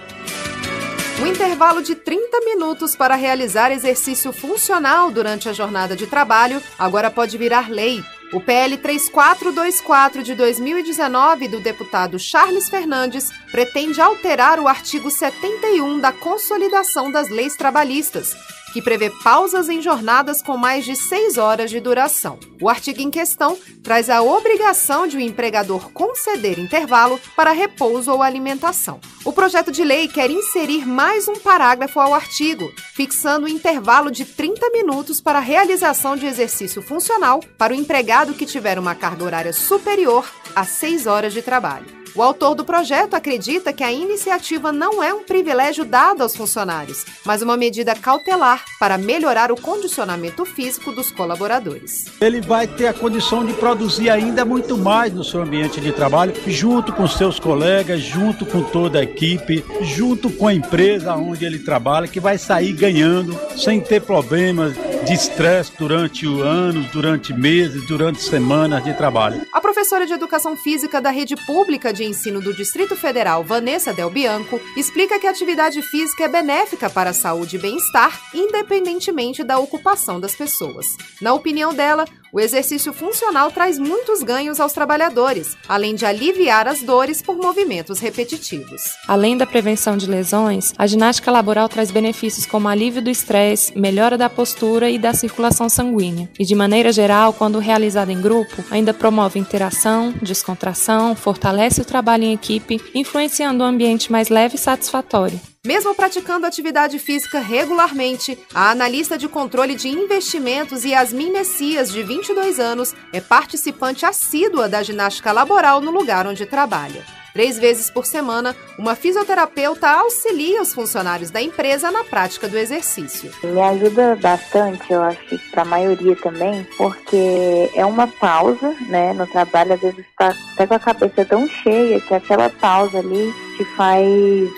O 1.22 1.26
intervalo 1.26 1.82
de 1.82 1.96
30 1.96 2.42
minutos 2.42 2.94
para 2.96 3.16
realizar 3.16 3.72
exercício 3.72 4.34
funcional 4.34 5.10
durante 5.10 5.48
a 5.48 5.54
jornada 5.54 5.96
de 5.96 6.06
trabalho 6.08 6.62
agora 6.78 7.10
pode 7.10 7.38
virar 7.38 7.70
lei. 7.70 8.04
O 8.34 8.42
PL 8.42 8.78
3424 8.78 10.24
de 10.24 10.34
2019 10.36 11.48
do 11.48 11.60
deputado 11.60 12.18
Charles 12.18 12.68
Fernandes 12.70 13.32
pretende 13.52 14.02
alterar 14.02 14.60
o 14.60 14.68
artigo 14.68 15.12
71 15.12 16.00
da 16.00 16.12
Consolidação 16.12 17.12
das 17.12 17.30
Leis 17.30 17.56
Trabalhistas, 17.56 18.36
que 18.76 18.82
prevê 18.82 19.10
pausas 19.24 19.70
em 19.70 19.82
jornadas 19.82 20.42
com 20.42 20.58
mais 20.58 20.84
de 20.84 20.98
seis 20.98 21.38
horas 21.38 21.72
de 21.72 21.80
duração. 21.80 22.38
O 22.62 22.68
artigo 22.68 23.00
em 23.00 23.10
questão 23.10 23.58
traz 23.82 24.10
a 24.10 24.22
obrigação 24.22 25.08
de 25.08 25.16
o 25.16 25.22
empregador 25.22 25.92
conceder 25.94 26.60
intervalo 26.60 27.18
para 27.38 27.54
repouso 27.54 28.12
ou 28.12 28.22
alimentação. 28.22 29.00
O 29.24 29.32
projeto 29.32 29.72
de 29.72 29.82
lei 29.82 30.10
quer 30.10 30.30
inserir 30.30 30.86
mais 30.86 31.26
um 31.30 31.36
parágrafo 31.36 32.02
ao 32.02 32.14
artigo, 32.14 32.70
fixando 32.94 33.46
o 33.46 33.50
um 33.50 33.54
intervalo 33.54 34.12
de 34.12 34.26
30 34.26 34.70
minutos 34.72 35.22
para 35.22 35.40
a 35.40 35.42
realização 35.42 36.18
de 36.18 36.26
exercício 36.26 36.82
funcional 36.82 37.40
para 37.58 37.72
o 37.72 37.78
empregado 37.78 38.34
que 38.34 38.46
tiver 38.46 38.78
uma 38.78 38.94
carga 38.94 39.24
horária 39.24 39.54
superior 39.54 40.30
a 40.54 40.66
seis 40.66 41.08
horas 41.08 41.32
de 41.32 41.42
trabalho. 41.42 41.95
O 42.16 42.24
autor 42.24 42.56
do 42.56 42.64
projeto 42.64 43.14
acredita 43.14 43.74
que 43.74 43.84
a 43.84 43.92
iniciativa 43.92 44.72
não 44.72 45.04
é 45.04 45.14
um 45.14 45.26
privilégio 45.26 45.84
dado 45.84 46.24
aos 46.24 46.34
funcionários, 46.34 47.06
mas 47.26 47.42
uma 47.42 47.58
medida 47.58 47.94
cautelar 47.94 48.64
para 48.80 48.98
melhorar 48.98 49.52
o 49.52 49.60
condicionamento 49.60 50.46
físico 50.46 50.94
dos 50.94 51.12
colaboradores. 51.12 52.06
Ele 52.22 52.40
vai 52.40 52.68
ter 52.68 52.88
a 52.88 52.94
condição 52.94 53.46
de 53.46 53.52
produzir 53.52 54.10
ainda 54.10 54.46
muito 54.46 54.78
mais 54.78 55.14
no 55.14 55.26
seu 55.26 55.42
ambiente 55.42 55.82
de 55.82 55.92
trabalho, 55.92 56.34
junto 56.48 56.94
com 56.94 57.06
seus 57.06 57.38
colegas, 57.38 58.00
junto 58.00 58.46
com 58.46 58.64
toda 58.64 59.00
a 59.00 59.04
equipe, 59.04 59.66
junto 59.82 60.30
com 60.30 60.48
a 60.48 60.54
empresa 60.54 61.16
onde 61.16 61.44
ele 61.44 61.60
trabalha, 61.60 62.08
que 62.08 62.22
vai 62.22 62.38
sair 62.38 62.72
ganhando 62.72 63.38
sem 63.58 63.82
ter 63.82 64.02
problemas 64.02 64.74
de 65.06 65.14
estresse 65.14 65.72
durante 65.78 66.26
anos, 66.26 66.88
durante 66.88 67.32
meses, 67.32 67.86
durante 67.86 68.24
semanas 68.24 68.84
de 68.84 68.94
trabalho. 68.94 69.46
A 69.54 69.62
professora 69.62 70.08
de 70.08 70.14
Educação 70.14 70.58
Física 70.58 71.00
da 71.00 71.12
Rede 71.12 71.36
Pública 71.46 71.94
de 71.94 72.05
Ensino 72.06 72.42
do 72.42 72.54
Distrito 72.54 72.96
Federal, 72.96 73.44
Vanessa 73.44 73.94
Del 73.94 74.10
Bianco, 74.10 74.60
explica 74.78 75.20
que 75.20 75.28
a 75.28 75.32
atividade 75.32 75.82
física 75.82 76.26
é 76.26 76.28
benéfica 76.28 76.90
para 76.90 77.10
a 77.10 77.14
saúde 77.14 77.56
e 77.56 77.60
bem-estar, 77.60 78.20
independentemente 78.34 79.44
da 79.44 79.58
ocupação 79.58 80.20
das 80.20 80.36
pessoas. 80.36 80.86
Na 81.22 81.34
opinião 81.34 81.74
dela, 81.74 82.06
o 82.36 82.40
exercício 82.42 82.92
funcional 82.92 83.50
traz 83.50 83.80
muitos 83.80 84.22
ganhos 84.22 84.60
aos 84.60 84.74
trabalhadores, 84.74 85.56
além 85.70 85.96
de 85.96 86.06
aliviar 86.06 86.68
as 86.68 86.82
dores 86.82 87.22
por 87.22 87.38
movimentos 87.38 88.00
repetitivos. 88.00 88.82
Além 89.08 89.38
da 89.38 89.46
prevenção 89.46 89.96
de 89.96 90.06
lesões, 90.06 90.74
a 90.78 90.86
ginástica 90.86 91.32
laboral 91.32 91.70
traz 91.70 91.92
benefícios 91.92 92.46
como 92.46 92.68
alívio 92.68 93.02
do 93.02 93.10
estresse, 93.10 93.80
melhora 93.80 94.18
da 94.18 94.30
postura 94.30 94.90
e 94.90 95.00
da 95.00 95.14
circulação 95.14 95.70
sanguínea. 95.70 96.30
E 96.38 96.44
de 96.44 96.54
maneira 96.54 96.92
geral, 96.92 97.32
quando 97.32 97.58
realizada 97.58 98.12
em 98.12 98.22
grupo, 98.22 98.66
ainda 98.70 98.94
promove 98.94 99.40
interação, 99.40 100.14
descontração, 100.22 101.16
fortalece 101.16 101.80
o 101.80 101.86
trabalho 101.86 102.26
em 102.26 102.34
equipe, 102.34 102.82
influenciando 102.94 103.64
um 103.64 103.68
ambiente 103.68 104.12
mais 104.12 104.28
leve 104.28 104.56
e 104.56 104.60
satisfatório. 104.60 105.40
Mesmo 105.66 105.96
praticando 105.96 106.46
atividade 106.46 107.00
física 107.00 107.40
regularmente, 107.40 108.38
a 108.54 108.70
analista 108.70 109.18
de 109.18 109.28
controle 109.28 109.74
de 109.74 109.90
investimentos 109.90 110.86
Yasmin 110.86 111.32
Messias, 111.32 111.92
de 111.92 112.04
22 112.04 112.60
anos, 112.60 112.94
é 113.12 113.20
participante 113.20 114.06
assídua 114.06 114.70
da 114.70 114.84
ginástica 114.84 115.32
laboral 115.32 115.82
no 115.82 115.90
lugar 115.90 116.28
onde 116.28 116.46
trabalha. 116.46 117.04
Três 117.36 117.60
vezes 117.60 117.90
por 117.90 118.06
semana, 118.06 118.56
uma 118.80 118.96
fisioterapeuta 118.96 119.90
auxilia 119.90 120.62
os 120.62 120.74
funcionários 120.74 121.30
da 121.30 121.42
empresa 121.42 121.92
na 121.92 122.02
prática 122.06 122.48
do 122.48 122.58
exercício. 122.58 123.30
Me 123.44 123.60
ajuda 123.60 124.16
bastante, 124.16 124.94
eu 124.94 125.04
acho 125.04 125.20
que 125.28 125.38
para 125.52 125.64
a 125.64 125.66
maioria 125.66 126.16
também, 126.16 126.66
porque 126.78 127.70
é 127.76 127.86
uma 127.86 128.08
pausa, 128.08 128.74
né, 128.88 129.12
no 129.12 129.28
trabalho, 129.28 129.74
às 129.74 129.82
vezes 129.82 130.00
está 130.00 130.34
até 130.54 130.66
com 130.66 130.76
a 130.76 130.80
cabeça 130.80 131.26
tão 131.26 131.46
cheia 131.46 132.00
que 132.00 132.14
aquela 132.14 132.50
pausa 132.50 133.00
ali 133.00 133.34
te 133.58 133.66
faz 133.76 134.08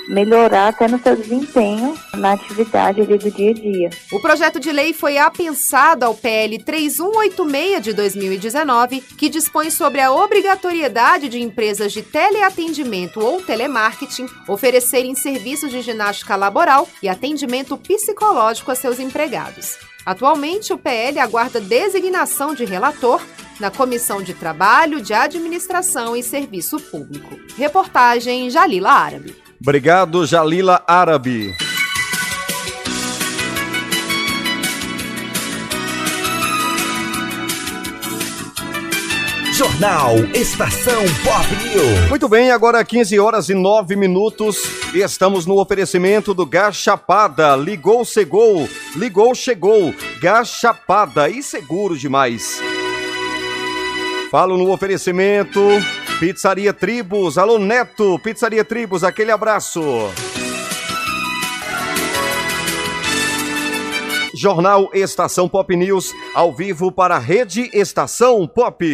melhorar 0.09 0.67
até 0.67 0.87
no 0.87 0.99
seu 0.99 1.15
desempenho 1.15 1.97
na 2.17 2.34
atividade 2.34 3.01
ali 3.01 3.17
do 3.17 3.32
dia 3.32 3.51
a 3.51 3.53
dia. 3.53 3.89
O 4.12 4.19
projeto 4.19 4.60
de 4.60 4.71
lei 4.71 4.93
foi 4.93 5.17
apensado 5.17 6.06
ao 6.06 6.15
PL 6.15 6.58
3186 6.60 7.82
de 7.82 7.93
2019, 7.93 9.01
que 9.01 9.30
dispõe 9.30 9.69
sobre 9.69 10.01
a 10.01 10.12
obrigatoriedade 10.12 11.30
de 11.30 11.41
empresas 11.41 11.91
de 11.91 12.01
teleatendimento 12.01 13.19
ou 13.19 13.41
telemarketing 13.41 14.27
oferecerem 14.47 15.15
serviços 15.15 15.71
de 15.71 15.82
ginástica 15.82 16.36
laboral 16.36 16.88
e 17.01 17.08
atendimento 17.08 17.77
psicológico 17.77 18.71
a 18.71 18.75
seus 18.75 18.99
empregados. 18.99 19.77
Atualmente, 20.06 20.71
o 20.71 20.77
PL 20.77 21.19
aguarda 21.19 21.60
designação 21.60 22.53
de 22.53 22.63
relator 22.63 23.21
na 23.60 23.69
Comissão 23.69 24.21
de 24.21 24.34
Trabalho, 24.34 25.01
de 25.01 25.13
Administração 25.13 26.15
e 26.15 26.23
Serviço 26.23 26.80
Público. 26.80 27.38
Reportagem 27.58 28.49
Jalila 28.49 28.91
Árabe. 28.91 29.36
Obrigado, 29.60 30.25
Jalila 30.25 30.84
Árabe. 30.88 31.56
Jornal 39.58 40.13
Estação 40.36 41.02
Pop 41.24 41.48
News. 41.65 42.10
Muito 42.12 42.30
bem, 42.30 42.52
agora 42.52 42.86
15 42.86 43.17
horas 43.17 43.50
e 43.50 43.56
9 43.56 43.96
minutos 43.96 44.62
e 44.93 45.00
estamos 45.00 45.48
no 45.48 45.60
oferecimento 45.60 46.32
do 46.32 46.46
Gás 46.46 46.76
Chapada. 46.76 47.56
Ligou, 47.56 48.06
chegou, 48.06 48.70
ligou, 48.96 49.34
chegou. 49.34 49.96
Gás 50.22 50.50
Chapada 50.50 51.28
e 51.28 51.41
seguro 51.41 51.98
demais. 51.98 52.62
Falo 54.30 54.60
no 54.60 54.72
oferecimento 54.72 55.60
Pizzaria 56.20 56.72
Tribos. 56.72 57.39
Alô, 57.39 57.58
Neto, 57.58 58.20
Pizzaria 58.20 58.63
Tribos, 58.63 59.04
aquele 59.04 59.32
abraço. 59.32 59.82
Jornal 64.38 64.91
Estação 64.93 65.50
Pop 65.50 65.76
News, 65.76 66.13
ao 66.36 66.54
vivo 66.54 66.91
para 66.91 67.15
a 67.15 67.19
Rede 67.19 67.71
Estação 67.73 68.47
Pop. 68.47 68.86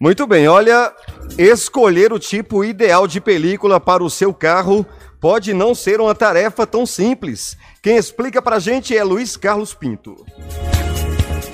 Muito 0.00 0.24
bem, 0.24 0.46
olha, 0.46 0.94
escolher 1.36 2.12
o 2.12 2.18
tipo 2.20 2.62
ideal 2.64 3.08
de 3.08 3.20
película 3.20 3.80
para 3.80 4.04
o 4.04 4.10
seu 4.10 4.32
carro 4.32 4.86
pode 5.26 5.52
não 5.52 5.74
ser 5.74 6.00
uma 6.00 6.14
tarefa 6.14 6.64
tão 6.64 6.86
simples. 6.86 7.58
Quem 7.82 7.96
explica 7.96 8.40
pra 8.40 8.60
gente 8.60 8.96
é 8.96 9.02
Luiz 9.02 9.36
Carlos 9.36 9.74
Pinto. 9.74 10.24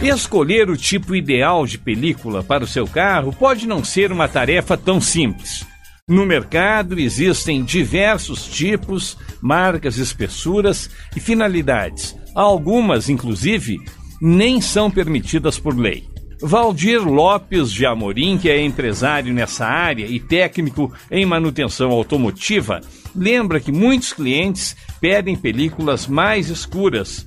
Escolher 0.02 0.68
o 0.68 0.76
tipo 0.76 1.16
ideal 1.16 1.64
de 1.64 1.78
película 1.78 2.44
para 2.44 2.64
o 2.64 2.66
seu 2.66 2.86
carro 2.86 3.32
pode 3.32 3.66
não 3.66 3.82
ser 3.82 4.12
uma 4.12 4.28
tarefa 4.28 4.76
tão 4.76 5.00
simples. 5.00 5.64
No 6.06 6.26
mercado 6.26 7.00
existem 7.00 7.64
diversos 7.64 8.44
tipos, 8.44 9.16
marcas, 9.40 9.96
espessuras 9.96 10.90
e 11.16 11.18
finalidades. 11.18 12.14
Algumas, 12.34 13.08
inclusive, 13.08 13.78
nem 14.20 14.60
são 14.60 14.90
permitidas 14.90 15.58
por 15.58 15.74
lei. 15.74 16.12
Valdir 16.42 17.00
Lopes 17.00 17.72
de 17.72 17.86
Amorim, 17.86 18.36
que 18.36 18.50
é 18.50 18.60
empresário 18.60 19.32
nessa 19.32 19.64
área 19.64 20.04
e 20.04 20.20
técnico 20.20 20.92
em 21.10 21.24
manutenção 21.24 21.90
automotiva, 21.90 22.82
lembra 23.14 23.60
que 23.60 23.72
muitos 23.72 24.12
clientes 24.12 24.76
pedem 25.00 25.36
películas 25.36 26.06
mais 26.06 26.48
escuras, 26.48 27.26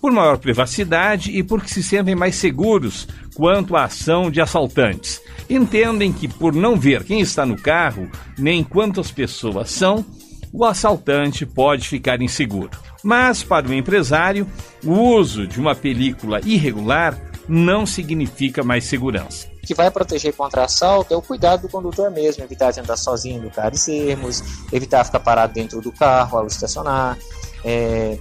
por 0.00 0.12
maior 0.12 0.38
privacidade 0.38 1.30
e 1.36 1.42
porque 1.42 1.68
se 1.68 1.82
sentem 1.82 2.14
mais 2.14 2.36
seguros 2.36 3.08
quanto 3.34 3.76
à 3.76 3.84
ação 3.84 4.30
de 4.30 4.40
assaltantes. 4.40 5.20
Entendem 5.48 6.12
que, 6.12 6.28
por 6.28 6.54
não 6.54 6.76
ver 6.76 7.04
quem 7.04 7.20
está 7.20 7.44
no 7.44 7.56
carro, 7.56 8.08
nem 8.38 8.62
quantas 8.62 9.10
pessoas 9.10 9.70
são, 9.70 10.04
o 10.52 10.64
assaltante 10.64 11.44
pode 11.44 11.88
ficar 11.88 12.22
inseguro. 12.22 12.70
Mas, 13.02 13.42
para 13.42 13.68
o 13.68 13.74
empresário, 13.74 14.46
o 14.84 14.92
uso 14.92 15.46
de 15.46 15.60
uma 15.60 15.74
película 15.74 16.40
irregular 16.44 17.20
não 17.48 17.86
significa 17.86 18.62
mais 18.62 18.84
segurança. 18.84 19.55
O 19.66 19.74
que 19.74 19.74
vai 19.74 19.90
proteger 19.90 20.32
contra 20.32 20.62
assalto 20.62 21.12
é 21.12 21.16
o 21.16 21.20
cuidado 21.20 21.62
do 21.62 21.68
condutor 21.68 22.08
mesmo, 22.08 22.44
evitar 22.44 22.70
de 22.70 22.78
andar 22.78 22.96
sozinho 22.96 23.42
no 23.42 23.50
carro 23.50 23.72
e 23.88 23.90
ermos, 24.10 24.40
evitar 24.72 25.04
ficar 25.04 25.18
parado 25.18 25.54
dentro 25.54 25.80
do 25.80 25.90
carro 25.90 26.38
ao 26.38 26.46
estacionar, 26.46 27.18
é, 27.64 28.16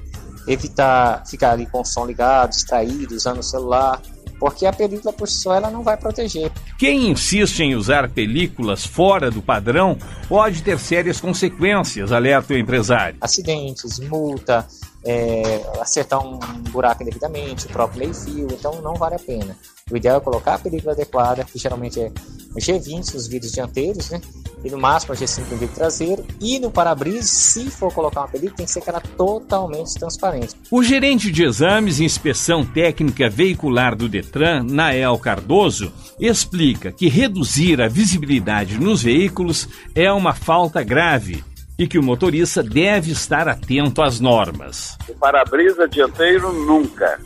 evitar 0.48 1.24
ficar 1.28 1.52
ali 1.52 1.68
com 1.68 1.82
o 1.82 1.86
som 1.86 2.04
ligado, 2.04 2.50
distraído, 2.50 3.14
usando 3.14 3.42
o 3.42 3.44
celular, 3.44 4.02
porque 4.40 4.66
a 4.66 4.74
película 4.74 5.14
por 5.14 5.28
si 5.28 5.44
só 5.44 5.54
ela 5.54 5.70
não 5.70 5.84
vai 5.84 5.96
proteger. 5.96 6.52
Quem 6.80 7.12
insiste 7.12 7.60
em 7.60 7.76
usar 7.76 8.10
películas 8.10 8.84
fora 8.84 9.30
do 9.30 9.40
padrão 9.40 10.00
pode 10.28 10.64
ter 10.64 10.80
sérias 10.80 11.22
consequências, 11.22 12.12
alerta 12.12 12.56
o 12.56 12.58
empresário. 12.58 13.20
Acidentes, 13.22 14.00
multa, 14.00 14.66
é, 15.06 15.62
acertar 15.80 16.26
um 16.26 16.40
buraco 16.72 17.04
indevidamente, 17.04 17.68
o 17.68 17.70
próprio 17.70 18.00
meio-fio, 18.00 18.48
então 18.52 18.82
não 18.82 18.96
vale 18.96 19.14
a 19.14 19.20
pena. 19.20 19.56
O 19.92 19.96
ideal 19.96 20.18
é 20.18 20.20
colocar 20.20 20.56
a 20.56 20.58
película 20.58 20.94
adequada, 20.94 21.44
que 21.44 21.60
geralmente 21.60 22.02
é 22.02 22.12
G20 22.58 23.14
nos 23.14 23.28
vidros 23.28 23.52
dianteiros, 23.52 24.10
né? 24.10 24.20
E 24.64 24.70
no 24.72 24.80
máximo 24.80 25.14
a 25.14 25.16
G5 25.16 25.48
no 25.52 25.58
vidro 25.58 25.76
traseiro. 25.76 26.26
E 26.42 26.58
no 26.58 26.72
para-brisa, 26.72 27.22
se 27.22 27.70
for 27.70 27.94
colocar 27.94 28.22
uma 28.22 28.28
película, 28.28 28.58
tem 28.58 28.66
que 28.66 28.72
ser 28.72 28.80
aquela 28.80 29.00
totalmente 29.00 29.94
transparente. 29.94 30.56
O 30.72 30.82
gerente 30.82 31.32
de 31.32 31.44
exames 31.44 32.00
e 32.00 32.04
inspeção 32.04 32.66
técnica 32.66 33.30
veicular 33.30 33.96
do 33.96 34.10
Detran, 34.10 34.64
Nael 34.64 35.20
Cardoso, 35.20 35.94
explica 36.20 36.92
que 36.92 37.08
reduzir 37.08 37.80
a 37.80 37.88
visibilidade 37.88 38.80
nos 38.80 39.04
veículos 39.04 39.70
é 39.94 40.12
uma 40.12 40.34
falta 40.34 40.82
grave 40.82 41.44
e 41.78 41.86
que 41.86 42.00
o 42.00 42.04
motorista 42.04 42.64
deve 42.64 43.12
estar 43.12 43.48
atento 43.48 44.02
às 44.02 44.20
normas. 44.20 44.98
O 45.08 45.14
para-brisa 45.14 45.88
dianteiro 45.88 46.52
nunca. 46.52 47.20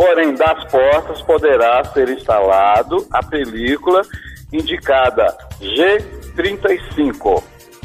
Porém, 0.00 0.34
das 0.34 0.64
portas 0.64 1.20
poderá 1.20 1.84
ser 1.84 2.08
instalado 2.08 3.06
a 3.12 3.22
película 3.22 4.00
indicada 4.50 5.26
G35, 5.60 7.42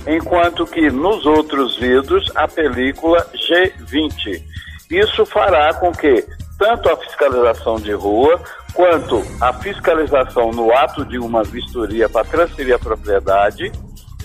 enquanto 0.08 0.66
que 0.66 0.90
nos 0.90 1.26
outros 1.26 1.78
vidros 1.78 2.32
a 2.34 2.48
película 2.48 3.20
G20. 3.34 4.42
Isso 4.90 5.26
fará 5.26 5.74
com 5.74 5.92
que 5.92 6.26
tanto 6.58 6.90
a 6.90 6.96
fiscalização 6.96 7.76
de 7.76 7.92
rua 7.92 8.42
quanto 8.74 9.22
a 9.42 9.52
fiscalização 9.52 10.52
no 10.52 10.72
ato 10.72 11.04
de 11.04 11.20
uma 11.20 11.44
vistoria 11.44 12.08
para 12.08 12.24
transferir 12.24 12.76
a 12.76 12.80
propriedade 12.80 13.74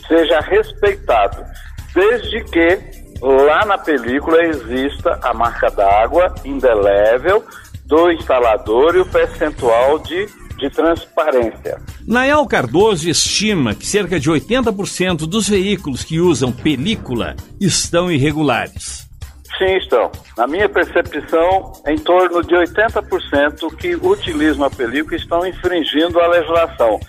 seja 0.06 0.38
respeitado 0.38 1.44
desde 1.92 2.44
que 2.44 2.78
lá 3.20 3.64
na 3.66 3.78
película 3.78 4.44
exista 4.44 5.18
a 5.24 5.34
marca 5.34 5.68
d'água 5.72 6.32
indelével 6.44 7.44
do 7.90 8.10
instalador 8.12 8.94
e 8.94 9.00
o 9.00 9.06
percentual 9.06 9.98
de, 9.98 10.26
de 10.56 10.70
transparência. 10.70 11.82
Nael 12.06 12.46
Cardoso 12.46 13.10
estima 13.10 13.74
que 13.74 13.84
cerca 13.84 14.18
de 14.18 14.30
80% 14.30 15.26
dos 15.26 15.48
veículos 15.48 16.04
que 16.04 16.20
usam 16.20 16.52
película 16.52 17.34
estão 17.60 18.10
irregulares. 18.10 19.10
Sim, 19.58 19.76
estão. 19.76 20.10
Na 20.38 20.46
minha 20.46 20.68
percepção, 20.68 21.72
em 21.86 21.98
torno 21.98 22.42
de 22.42 22.54
80% 22.54 23.76
que 23.76 23.96
utilizam 23.96 24.64
a 24.64 24.70
película 24.70 25.16
estão 25.16 25.44
infringindo 25.44 26.20
a 26.20 26.28
legislação, 26.28 27.00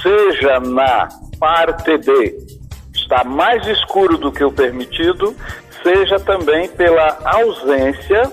seja 0.00 0.60
na 0.60 1.08
parte 1.40 1.98
de 1.98 2.58
está 2.94 3.24
mais 3.24 3.66
escuro 3.66 4.16
do 4.16 4.30
que 4.30 4.44
o 4.44 4.52
permitido, 4.52 5.34
seja 5.82 6.20
também 6.20 6.68
pela 6.68 7.18
ausência 7.24 8.30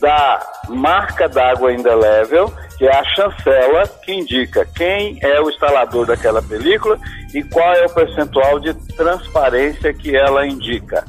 da 0.00 0.59
marca 0.70 1.28
d'água 1.28 1.72
indelével, 1.72 2.52
que 2.78 2.86
é 2.86 2.96
a 2.96 3.04
chancela 3.14 3.86
que 4.04 4.12
indica 4.12 4.66
quem 4.74 5.18
é 5.22 5.40
o 5.40 5.50
instalador 5.50 6.06
daquela 6.06 6.42
película 6.42 6.98
e 7.34 7.42
qual 7.42 7.74
é 7.74 7.86
o 7.86 7.94
percentual 7.94 8.58
de 8.58 8.72
transparência 8.96 9.92
que 9.92 10.16
ela 10.16 10.46
indica. 10.46 11.04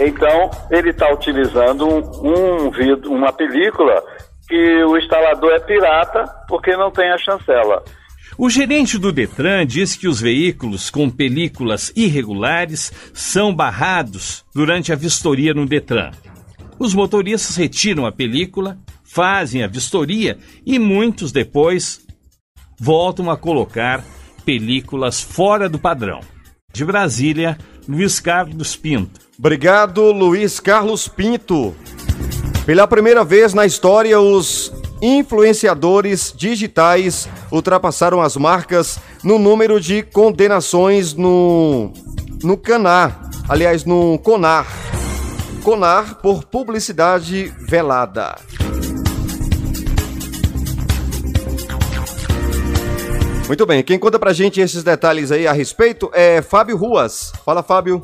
Então, 0.00 0.50
ele 0.70 0.90
está 0.90 1.12
utilizando 1.12 1.86
um, 1.86 2.00
um 2.22 3.14
uma 3.14 3.32
película 3.32 4.02
que 4.48 4.84
o 4.84 4.98
instalador 4.98 5.52
é 5.52 5.60
pirata 5.60 6.24
porque 6.48 6.76
não 6.76 6.90
tem 6.90 7.10
a 7.10 7.18
chancela. 7.18 7.82
O 8.36 8.48
gerente 8.48 8.98
do 8.98 9.12
Detran 9.12 9.66
diz 9.66 9.94
que 9.94 10.08
os 10.08 10.20
veículos 10.20 10.88
com 10.88 11.10
películas 11.10 11.92
irregulares 11.94 12.90
são 13.12 13.54
barrados 13.54 14.44
durante 14.54 14.90
a 14.92 14.96
vistoria 14.96 15.52
no 15.52 15.66
Detran. 15.66 16.10
Os 16.78 16.94
motoristas 16.94 17.54
retiram 17.56 18.06
a 18.06 18.10
película, 18.10 18.78
fazem 19.12 19.62
a 19.62 19.66
vistoria 19.66 20.38
e 20.64 20.78
muitos 20.78 21.32
depois 21.32 22.00
voltam 22.80 23.30
a 23.30 23.36
colocar 23.36 24.02
películas 24.42 25.20
fora 25.20 25.68
do 25.68 25.78
padrão. 25.78 26.20
De 26.72 26.82
Brasília, 26.82 27.58
Luiz 27.86 28.18
Carlos 28.18 28.74
Pinto. 28.74 29.20
Obrigado, 29.38 30.10
Luiz 30.12 30.58
Carlos 30.58 31.08
Pinto. 31.08 31.74
Pela 32.64 32.86
primeira 32.86 33.22
vez 33.22 33.52
na 33.52 33.66
história, 33.66 34.18
os 34.18 34.72
influenciadores 35.02 36.32
digitais 36.34 37.28
ultrapassaram 37.50 38.22
as 38.22 38.34
marcas 38.34 38.98
no 39.22 39.38
número 39.38 39.78
de 39.78 40.02
condenações 40.02 41.12
no, 41.12 41.92
no 42.42 42.56
Canar, 42.56 43.28
aliás, 43.46 43.84
no 43.84 44.18
Conar. 44.20 44.66
Conar 45.62 46.14
por 46.22 46.44
publicidade 46.44 47.52
velada. 47.68 48.36
Muito 53.52 53.66
bem, 53.66 53.82
quem 53.82 53.98
conta 53.98 54.18
pra 54.18 54.32
gente 54.32 54.62
esses 54.62 54.82
detalhes 54.82 55.30
aí 55.30 55.46
a 55.46 55.52
respeito 55.52 56.10
é 56.14 56.40
Fábio 56.40 56.74
Ruas. 56.74 57.34
Fala, 57.44 57.62
Fábio. 57.62 58.00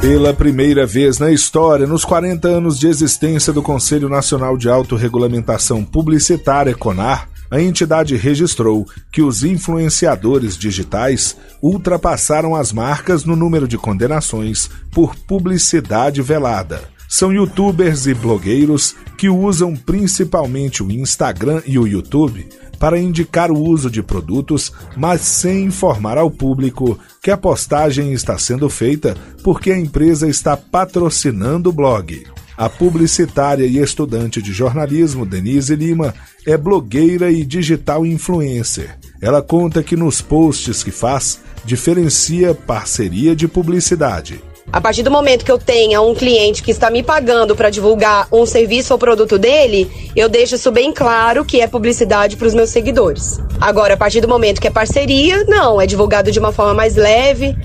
Pela 0.00 0.32
primeira 0.32 0.86
vez 0.86 1.18
na 1.18 1.30
história, 1.30 1.86
nos 1.86 2.02
40 2.02 2.48
anos 2.48 2.78
de 2.78 2.86
existência 2.86 3.52
do 3.52 3.60
Conselho 3.62 4.08
Nacional 4.08 4.56
de 4.56 4.70
Autorregulamentação 4.70 5.84
Publicitária, 5.84 6.74
CONAR, 6.74 7.28
a 7.50 7.60
entidade 7.60 8.16
registrou 8.16 8.86
que 9.12 9.20
os 9.20 9.44
influenciadores 9.44 10.56
digitais 10.56 11.36
ultrapassaram 11.62 12.56
as 12.56 12.72
marcas 12.72 13.26
no 13.26 13.36
número 13.36 13.68
de 13.68 13.76
condenações 13.76 14.70
por 14.90 15.14
publicidade 15.14 16.22
velada. 16.22 16.84
São 17.06 17.30
youtubers 17.34 18.06
e 18.06 18.14
blogueiros 18.14 18.96
que 19.18 19.28
usam 19.28 19.76
principalmente 19.76 20.82
o 20.82 20.90
Instagram 20.90 21.62
e 21.66 21.78
o 21.78 21.86
YouTube 21.86 22.48
para 22.78 22.98
indicar 22.98 23.50
o 23.50 23.58
uso 23.58 23.90
de 23.90 24.02
produtos, 24.02 24.72
mas 24.96 25.22
sem 25.22 25.64
informar 25.64 26.18
ao 26.18 26.30
público 26.30 26.98
que 27.22 27.30
a 27.30 27.36
postagem 27.36 28.12
está 28.12 28.38
sendo 28.38 28.68
feita 28.70 29.16
porque 29.42 29.72
a 29.72 29.78
empresa 29.78 30.28
está 30.28 30.56
patrocinando 30.56 31.70
o 31.70 31.72
blog. 31.72 32.24
A 32.56 32.68
publicitária 32.68 33.64
e 33.64 33.78
estudante 33.78 34.42
de 34.42 34.52
jornalismo 34.52 35.24
Denise 35.24 35.76
Lima 35.76 36.12
é 36.44 36.56
blogueira 36.56 37.30
e 37.30 37.44
digital 37.44 38.04
influencer. 38.04 38.98
Ela 39.20 39.40
conta 39.40 39.82
que 39.82 39.96
nos 39.96 40.20
posts 40.20 40.82
que 40.82 40.90
faz 40.90 41.40
diferencia 41.64 42.54
parceria 42.54 43.36
de 43.36 43.46
publicidade. 43.46 44.42
A 44.70 44.82
partir 44.82 45.02
do 45.02 45.10
momento 45.10 45.46
que 45.46 45.50
eu 45.50 45.58
tenha 45.58 46.00
um 46.02 46.14
cliente 46.14 46.62
que 46.62 46.70
está 46.70 46.90
me 46.90 47.02
pagando 47.02 47.56
para 47.56 47.70
divulgar 47.70 48.28
um 48.30 48.44
serviço 48.44 48.92
ou 48.92 48.98
produto 48.98 49.38
dele, 49.38 49.90
eu 50.14 50.28
deixo 50.28 50.56
isso 50.56 50.70
bem 50.70 50.92
claro 50.92 51.42
que 51.42 51.60
é 51.60 51.66
publicidade 51.66 52.36
para 52.36 52.46
os 52.46 52.54
meus 52.54 52.68
seguidores. 52.68 53.40
Agora, 53.58 53.94
a 53.94 53.96
partir 53.96 54.20
do 54.20 54.28
momento 54.28 54.60
que 54.60 54.68
é 54.68 54.70
parceria, 54.70 55.42
não, 55.44 55.80
é 55.80 55.86
divulgado 55.86 56.30
de 56.30 56.38
uma 56.38 56.52
forma 56.52 56.74
mais 56.74 56.96
leve, 56.96 57.56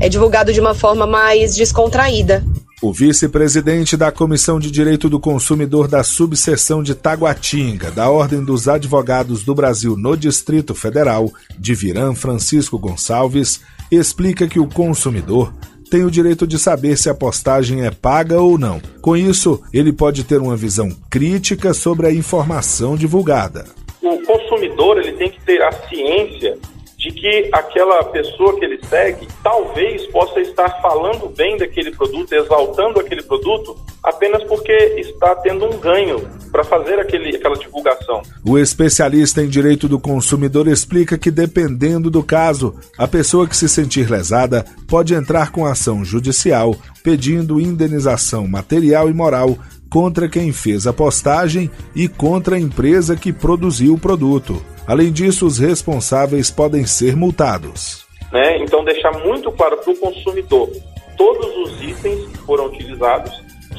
é 0.00 0.08
divulgado 0.08 0.52
de 0.52 0.60
uma 0.60 0.72
forma 0.72 1.04
mais 1.04 1.56
descontraída. 1.56 2.44
O 2.80 2.92
vice-presidente 2.92 3.96
da 3.96 4.10
Comissão 4.12 4.58
de 4.58 4.70
Direito 4.70 5.08
do 5.08 5.18
Consumidor 5.18 5.88
da 5.88 6.02
subseção 6.04 6.82
de 6.82 6.94
Taguatinga, 6.94 7.90
da 7.90 8.08
Ordem 8.08 8.44
dos 8.44 8.68
Advogados 8.68 9.44
do 9.44 9.54
Brasil 9.54 9.96
no 9.96 10.16
Distrito 10.16 10.74
Federal, 10.74 11.30
Diviran 11.58 12.14
Francisco 12.14 12.78
Gonçalves, 12.78 13.60
explica 13.90 14.48
que 14.48 14.58
o 14.58 14.66
consumidor 14.66 15.52
tem 15.92 16.06
o 16.06 16.10
direito 16.10 16.46
de 16.46 16.58
saber 16.58 16.96
se 16.96 17.10
a 17.10 17.14
postagem 17.14 17.84
é 17.84 17.90
paga 17.90 18.40
ou 18.40 18.56
não. 18.56 18.80
Com 19.02 19.14
isso, 19.14 19.62
ele 19.74 19.92
pode 19.92 20.24
ter 20.24 20.38
uma 20.38 20.56
visão 20.56 20.88
crítica 21.10 21.74
sobre 21.74 22.06
a 22.06 22.10
informação 22.10 22.96
divulgada. 22.96 23.66
O 24.02 24.18
consumidor 24.22 24.96
ele 24.96 25.12
tem 25.12 25.30
que 25.30 25.44
ter 25.44 25.60
a 25.60 25.70
ciência 25.70 26.56
de 27.02 27.10
que 27.10 27.50
aquela 27.52 28.04
pessoa 28.04 28.56
que 28.56 28.64
ele 28.64 28.78
segue 28.86 29.26
talvez 29.42 30.06
possa 30.06 30.40
estar 30.40 30.80
falando 30.80 31.28
bem 31.36 31.56
daquele 31.56 31.90
produto, 31.90 32.32
exaltando 32.32 33.00
aquele 33.00 33.22
produto, 33.24 33.76
apenas 34.04 34.44
porque 34.44 34.72
está 34.72 35.34
tendo 35.34 35.64
um 35.64 35.78
ganho 35.80 36.20
para 36.52 36.62
fazer 36.62 37.00
aquele, 37.00 37.34
aquela 37.34 37.56
divulgação. 37.56 38.22
O 38.46 38.56
especialista 38.56 39.42
em 39.42 39.48
direito 39.48 39.88
do 39.88 39.98
consumidor 39.98 40.68
explica 40.68 41.18
que, 41.18 41.30
dependendo 41.30 42.08
do 42.08 42.22
caso, 42.22 42.78
a 42.96 43.08
pessoa 43.08 43.48
que 43.48 43.56
se 43.56 43.68
sentir 43.68 44.08
lesada 44.08 44.64
pode 44.86 45.12
entrar 45.12 45.50
com 45.50 45.66
ação 45.66 46.04
judicial 46.04 46.76
pedindo 47.02 47.60
indenização 47.60 48.46
material 48.46 49.10
e 49.10 49.12
moral 49.12 49.58
contra 49.92 50.26
quem 50.26 50.52
fez 50.52 50.86
a 50.86 50.92
postagem 50.92 51.70
e 51.94 52.08
contra 52.08 52.56
a 52.56 52.58
empresa 52.58 53.14
que 53.14 53.30
produziu 53.30 53.92
o 53.92 53.98
produto. 53.98 54.64
Além 54.86 55.12
disso, 55.12 55.46
os 55.46 55.58
responsáveis 55.58 56.50
podem 56.50 56.86
ser 56.86 57.14
multados. 57.14 58.06
Né? 58.32 58.56
Então, 58.62 58.82
deixar 58.82 59.12
muito 59.18 59.52
claro 59.52 59.76
para 59.76 59.92
o 59.92 59.96
consumidor 59.98 60.70
todos 61.18 61.56
os 61.58 61.82
itens 61.82 62.26
que 62.26 62.38
foram 62.38 62.66
utilizados, 62.66 63.30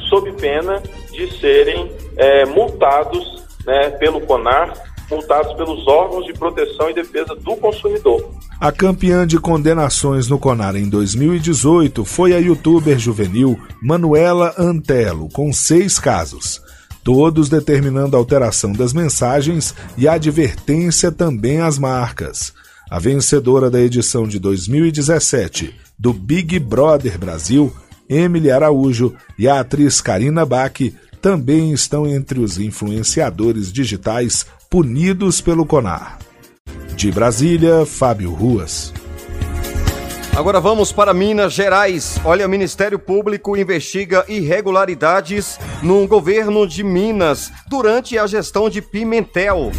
sob 0.07 0.31
pena 0.33 0.83
de 1.11 1.39
serem 1.39 1.91
é, 2.15 2.45
multados 2.45 3.43
né, 3.65 3.89
pelo 3.91 4.21
CONAR, 4.21 4.71
multados 5.13 5.53
pelos 5.53 5.87
órgãos 5.87 6.25
de 6.25 6.33
proteção 6.33 6.89
e 6.89 6.93
defesa 6.93 7.35
do 7.35 7.55
consumidor. 7.55 8.31
A 8.59 8.71
campeã 8.71 9.25
de 9.25 9.39
condenações 9.39 10.27
no 10.27 10.39
CONAR 10.39 10.75
em 10.75 10.89
2018 10.89 12.03
foi 12.03 12.33
a 12.33 12.37
youtuber 12.37 12.97
juvenil 12.97 13.59
Manuela 13.81 14.53
Antelo, 14.57 15.29
com 15.29 15.51
seis 15.53 15.99
casos 15.99 16.61
todos 17.03 17.49
determinando 17.49 18.15
alteração 18.15 18.71
das 18.71 18.93
mensagens 18.93 19.75
e 19.97 20.07
advertência 20.07 21.11
também 21.11 21.59
às 21.59 21.77
marcas. 21.77 22.53
A 22.89 22.97
vencedora 22.97 23.69
da 23.69 23.81
edição 23.81 24.27
de 24.27 24.39
2017 24.39 25.75
do 25.99 26.13
Big 26.13 26.57
Brother 26.59 27.17
Brasil, 27.19 27.73
Emily 28.09 28.51
Araújo, 28.51 29.13
e 29.37 29.47
a 29.47 29.59
atriz 29.59 29.99
Karina 29.99 30.45
Bach 30.45 30.79
também 31.23 31.71
estão 31.71 32.05
entre 32.05 32.41
os 32.41 32.59
influenciadores 32.59 33.71
digitais 33.71 34.45
punidos 34.69 35.39
pelo 35.39 35.65
CONAR. 35.65 36.19
De 36.97 37.09
Brasília, 37.13 37.85
Fábio 37.85 38.33
Ruas. 38.33 38.93
Agora 40.35 40.59
vamos 40.59 40.91
para 40.91 41.13
Minas 41.13 41.53
Gerais. 41.53 42.19
Olha, 42.25 42.45
o 42.45 42.49
Ministério 42.49 42.99
Público 42.99 43.55
investiga 43.55 44.25
irregularidades 44.27 45.57
no 45.81 46.05
governo 46.05 46.67
de 46.67 46.83
Minas 46.83 47.53
durante 47.69 48.17
a 48.17 48.27
gestão 48.27 48.69
de 48.69 48.81
Pimentel. 48.81 49.71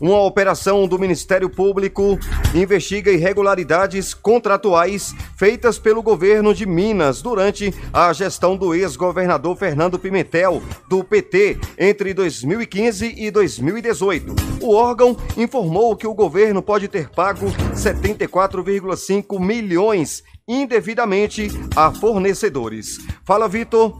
Uma 0.00 0.20
operação 0.20 0.86
do 0.86 0.98
Ministério 0.98 1.48
Público 1.48 2.18
investiga 2.54 3.10
irregularidades 3.10 4.12
contratuais 4.12 5.14
feitas 5.36 5.78
pelo 5.78 6.02
governo 6.02 6.54
de 6.54 6.66
Minas 6.66 7.22
durante 7.22 7.74
a 7.92 8.12
gestão 8.12 8.56
do 8.56 8.74
ex-governador 8.74 9.56
Fernando 9.56 9.98
Pimentel, 9.98 10.62
do 10.88 11.02
PT, 11.02 11.58
entre 11.78 12.12
2015 12.12 13.14
e 13.16 13.30
2018. 13.30 14.34
O 14.62 14.74
órgão 14.74 15.16
informou 15.36 15.96
que 15.96 16.06
o 16.06 16.14
governo 16.14 16.62
pode 16.62 16.88
ter 16.88 17.08
pago 17.08 17.46
74,5 17.74 19.40
milhões 19.40 20.22
indevidamente 20.46 21.48
a 21.74 21.90
fornecedores. 21.90 22.98
Fala, 23.24 23.48
Vitor. 23.48 23.96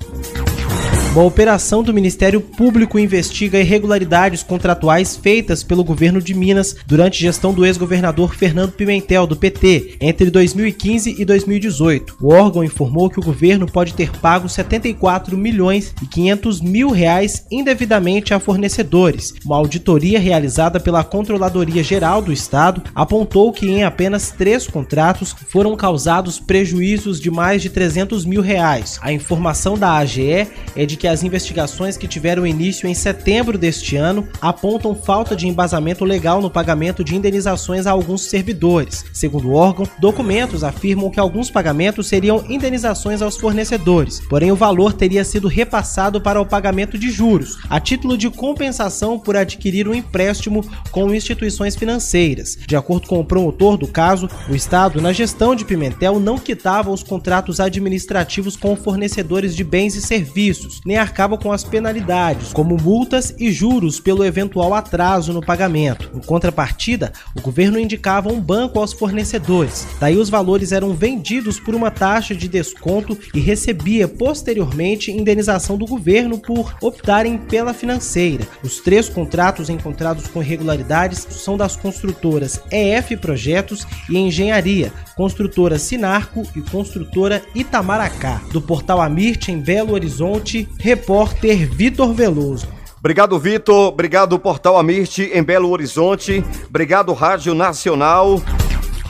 Uma 1.17 1.25
operação 1.25 1.83
do 1.83 1.95
Ministério 1.95 2.43
Público 2.43 2.99
investiga 2.99 3.59
irregularidades 3.59 4.43
contratuais 4.43 5.17
feitas 5.17 5.63
pelo 5.63 5.83
governo 5.83 6.21
de 6.21 6.35
Minas 6.35 6.77
durante 6.87 7.23
gestão 7.23 7.55
do 7.55 7.65
ex-governador 7.65 8.35
Fernando 8.35 8.73
Pimentel, 8.73 9.27
do 9.27 9.35
PT, 9.35 9.97
entre 9.99 10.31
2015 10.31 11.17
e 11.19 11.25
2018. 11.25 12.19
O 12.21 12.35
órgão 12.35 12.63
informou 12.63 13.09
que 13.09 13.19
o 13.19 13.23
governo 13.23 13.67
pode 13.67 13.95
ter 13.95 14.11
pago 14.19 14.47
74 14.47 15.39
milhões 15.39 15.95
e 16.03 16.07
500 16.07 16.61
mil 16.61 16.91
reais 16.91 17.47
indevidamente 17.51 18.35
a 18.35 18.39
fornecedores. 18.39 19.33
Uma 19.43 19.57
auditoria 19.57 20.21
realizada 20.21 20.79
pela 20.79 21.03
Controladoria 21.03 21.83
Geral 21.83 22.21
do 22.21 22.31
Estado 22.31 22.83
apontou 22.95 23.55
que 23.55 23.67
em 23.67 23.85
apenas 23.85 24.33
três 24.33 24.67
contratos 24.67 25.35
foram 25.49 25.75
causados 25.77 26.39
prejuízos 26.39 27.19
de 27.19 27.31
mais 27.31 27.63
de 27.63 27.71
300 27.71 28.27
mil 28.27 28.43
reais. 28.43 28.99
A 29.01 29.11
informação 29.15 29.79
da 29.79 29.97
AGE 29.97 30.47
é 30.77 30.85
de 30.85 30.95
que 30.95 31.06
que 31.07 31.11
as 31.11 31.23
investigações 31.23 31.97
que 31.97 32.09
tiveram 32.09 32.45
início 32.45 32.89
em 32.89 32.93
setembro 32.93 33.57
deste 33.57 33.95
ano 33.95 34.27
apontam 34.41 34.93
falta 34.93 35.37
de 35.37 35.47
embasamento 35.47 36.05
legal 36.05 36.43
no 36.43 36.51
pagamento 36.51 37.05
de 37.05 37.15
indenizações 37.15 37.87
a 37.87 37.93
alguns 37.93 38.23
servidores. 38.23 39.05
Segundo 39.13 39.51
o 39.51 39.55
órgão, 39.55 39.89
documentos 40.01 40.65
afirmam 40.65 41.09
que 41.09 41.21
alguns 41.21 41.49
pagamentos 41.49 42.09
seriam 42.09 42.45
indenizações 42.49 43.23
aos 43.23 43.37
fornecedores, 43.37 44.21
porém 44.29 44.51
o 44.51 44.57
valor 44.57 44.95
teria 44.95 45.25
sido 45.25 45.47
repassado 45.47 46.21
para 46.21 46.41
o 46.41 46.47
pagamento 46.47 46.99
de 46.99 47.09
juros, 47.09 47.57
a 47.71 47.79
título 47.79 48.19
de 48.19 48.29
compensação 48.29 49.17
por 49.17 49.37
adquirir 49.37 49.87
um 49.87 49.95
empréstimo 49.95 50.69
com 50.91 51.15
instituições 51.15 51.77
financeiras. 51.77 52.59
De 52.67 52.75
acordo 52.75 53.07
com 53.07 53.21
o 53.21 53.25
promotor 53.25 53.77
do 53.77 53.87
caso, 53.87 54.29
o 54.49 54.57
Estado, 54.57 55.01
na 55.01 55.13
gestão 55.13 55.55
de 55.55 55.65
Pimentel, 55.65 56.19
não 56.19 56.37
quitava 56.37 56.91
os 56.91 57.05
contratos 57.05 57.61
administrativos 57.61 58.57
com 58.57 58.75
fornecedores 58.75 59.55
de 59.55 59.63
bens 59.63 59.95
e 59.95 60.03
serviços, 60.03 60.81
nem 60.85 60.96
arcava 60.97 61.37
com 61.37 61.53
as 61.53 61.65
penalidades, 61.65 62.53
como 62.53 62.77
multas 62.77 63.35
e 63.39 63.51
juros 63.51 64.01
pelo 64.01 64.25
eventual 64.25 64.75
atraso 64.75 65.33
no 65.33 65.45
pagamento. 65.45 66.11
Em 66.15 66.21
contrapartida, 66.21 67.13
o 67.35 67.41
governo 67.41 67.79
indicava 67.79 68.33
um 68.33 68.41
banco 68.41 68.79
aos 68.79 68.93
fornecedores. 68.93 69.87
Daí 70.01 70.17
os 70.17 70.31
valores 70.31 70.73
eram 70.73 70.95
vendidos 70.95 71.59
por 71.59 71.75
uma 71.75 71.91
taxa 71.91 72.35
de 72.35 72.49
desconto 72.49 73.19
e 73.35 73.41
recebia 73.41 74.09
posteriormente 74.09 75.11
indenização 75.11 75.77
do 75.77 75.87
governo 75.87 76.39
por 76.39 76.75
optarem 76.81 77.39
pela 77.39 77.75
financeira. 77.75 78.47
Os 78.63 78.81
três 78.81 79.09
contratos 79.09 79.69
encontrados 79.69 80.27
com 80.27 80.43
irregularidades 80.43 81.27
são 81.31 81.57
das 81.57 81.77
construtoras 81.77 82.61
EF 82.71 83.17
Projetos 83.17 83.87
e 84.09 84.17
Engenharia, 84.17 84.93
construtora 85.17 85.79
Sinarco 85.79 86.43
e 86.55 86.61
construtora 86.61 87.43
Itamaracá. 87.55 88.41
Do 88.53 88.61
portal 88.61 89.01
Amirte 89.01 89.51
em 89.51 89.61
Belo 89.61 89.93
Horizonte, 89.93 90.69
repórter 90.79 91.67
Vitor 91.67 92.13
Veloso. 92.15 92.69
Obrigado, 92.99 93.39
Vitor. 93.39 93.89
Obrigado, 93.93 94.39
Portal 94.39 94.79
Amirte 94.79 95.31
em 95.33 95.43
Belo 95.43 95.71
Horizonte. 95.71 96.45
Obrigado, 96.69 97.13
Rádio 97.13 97.55
Nacional. 97.55 98.43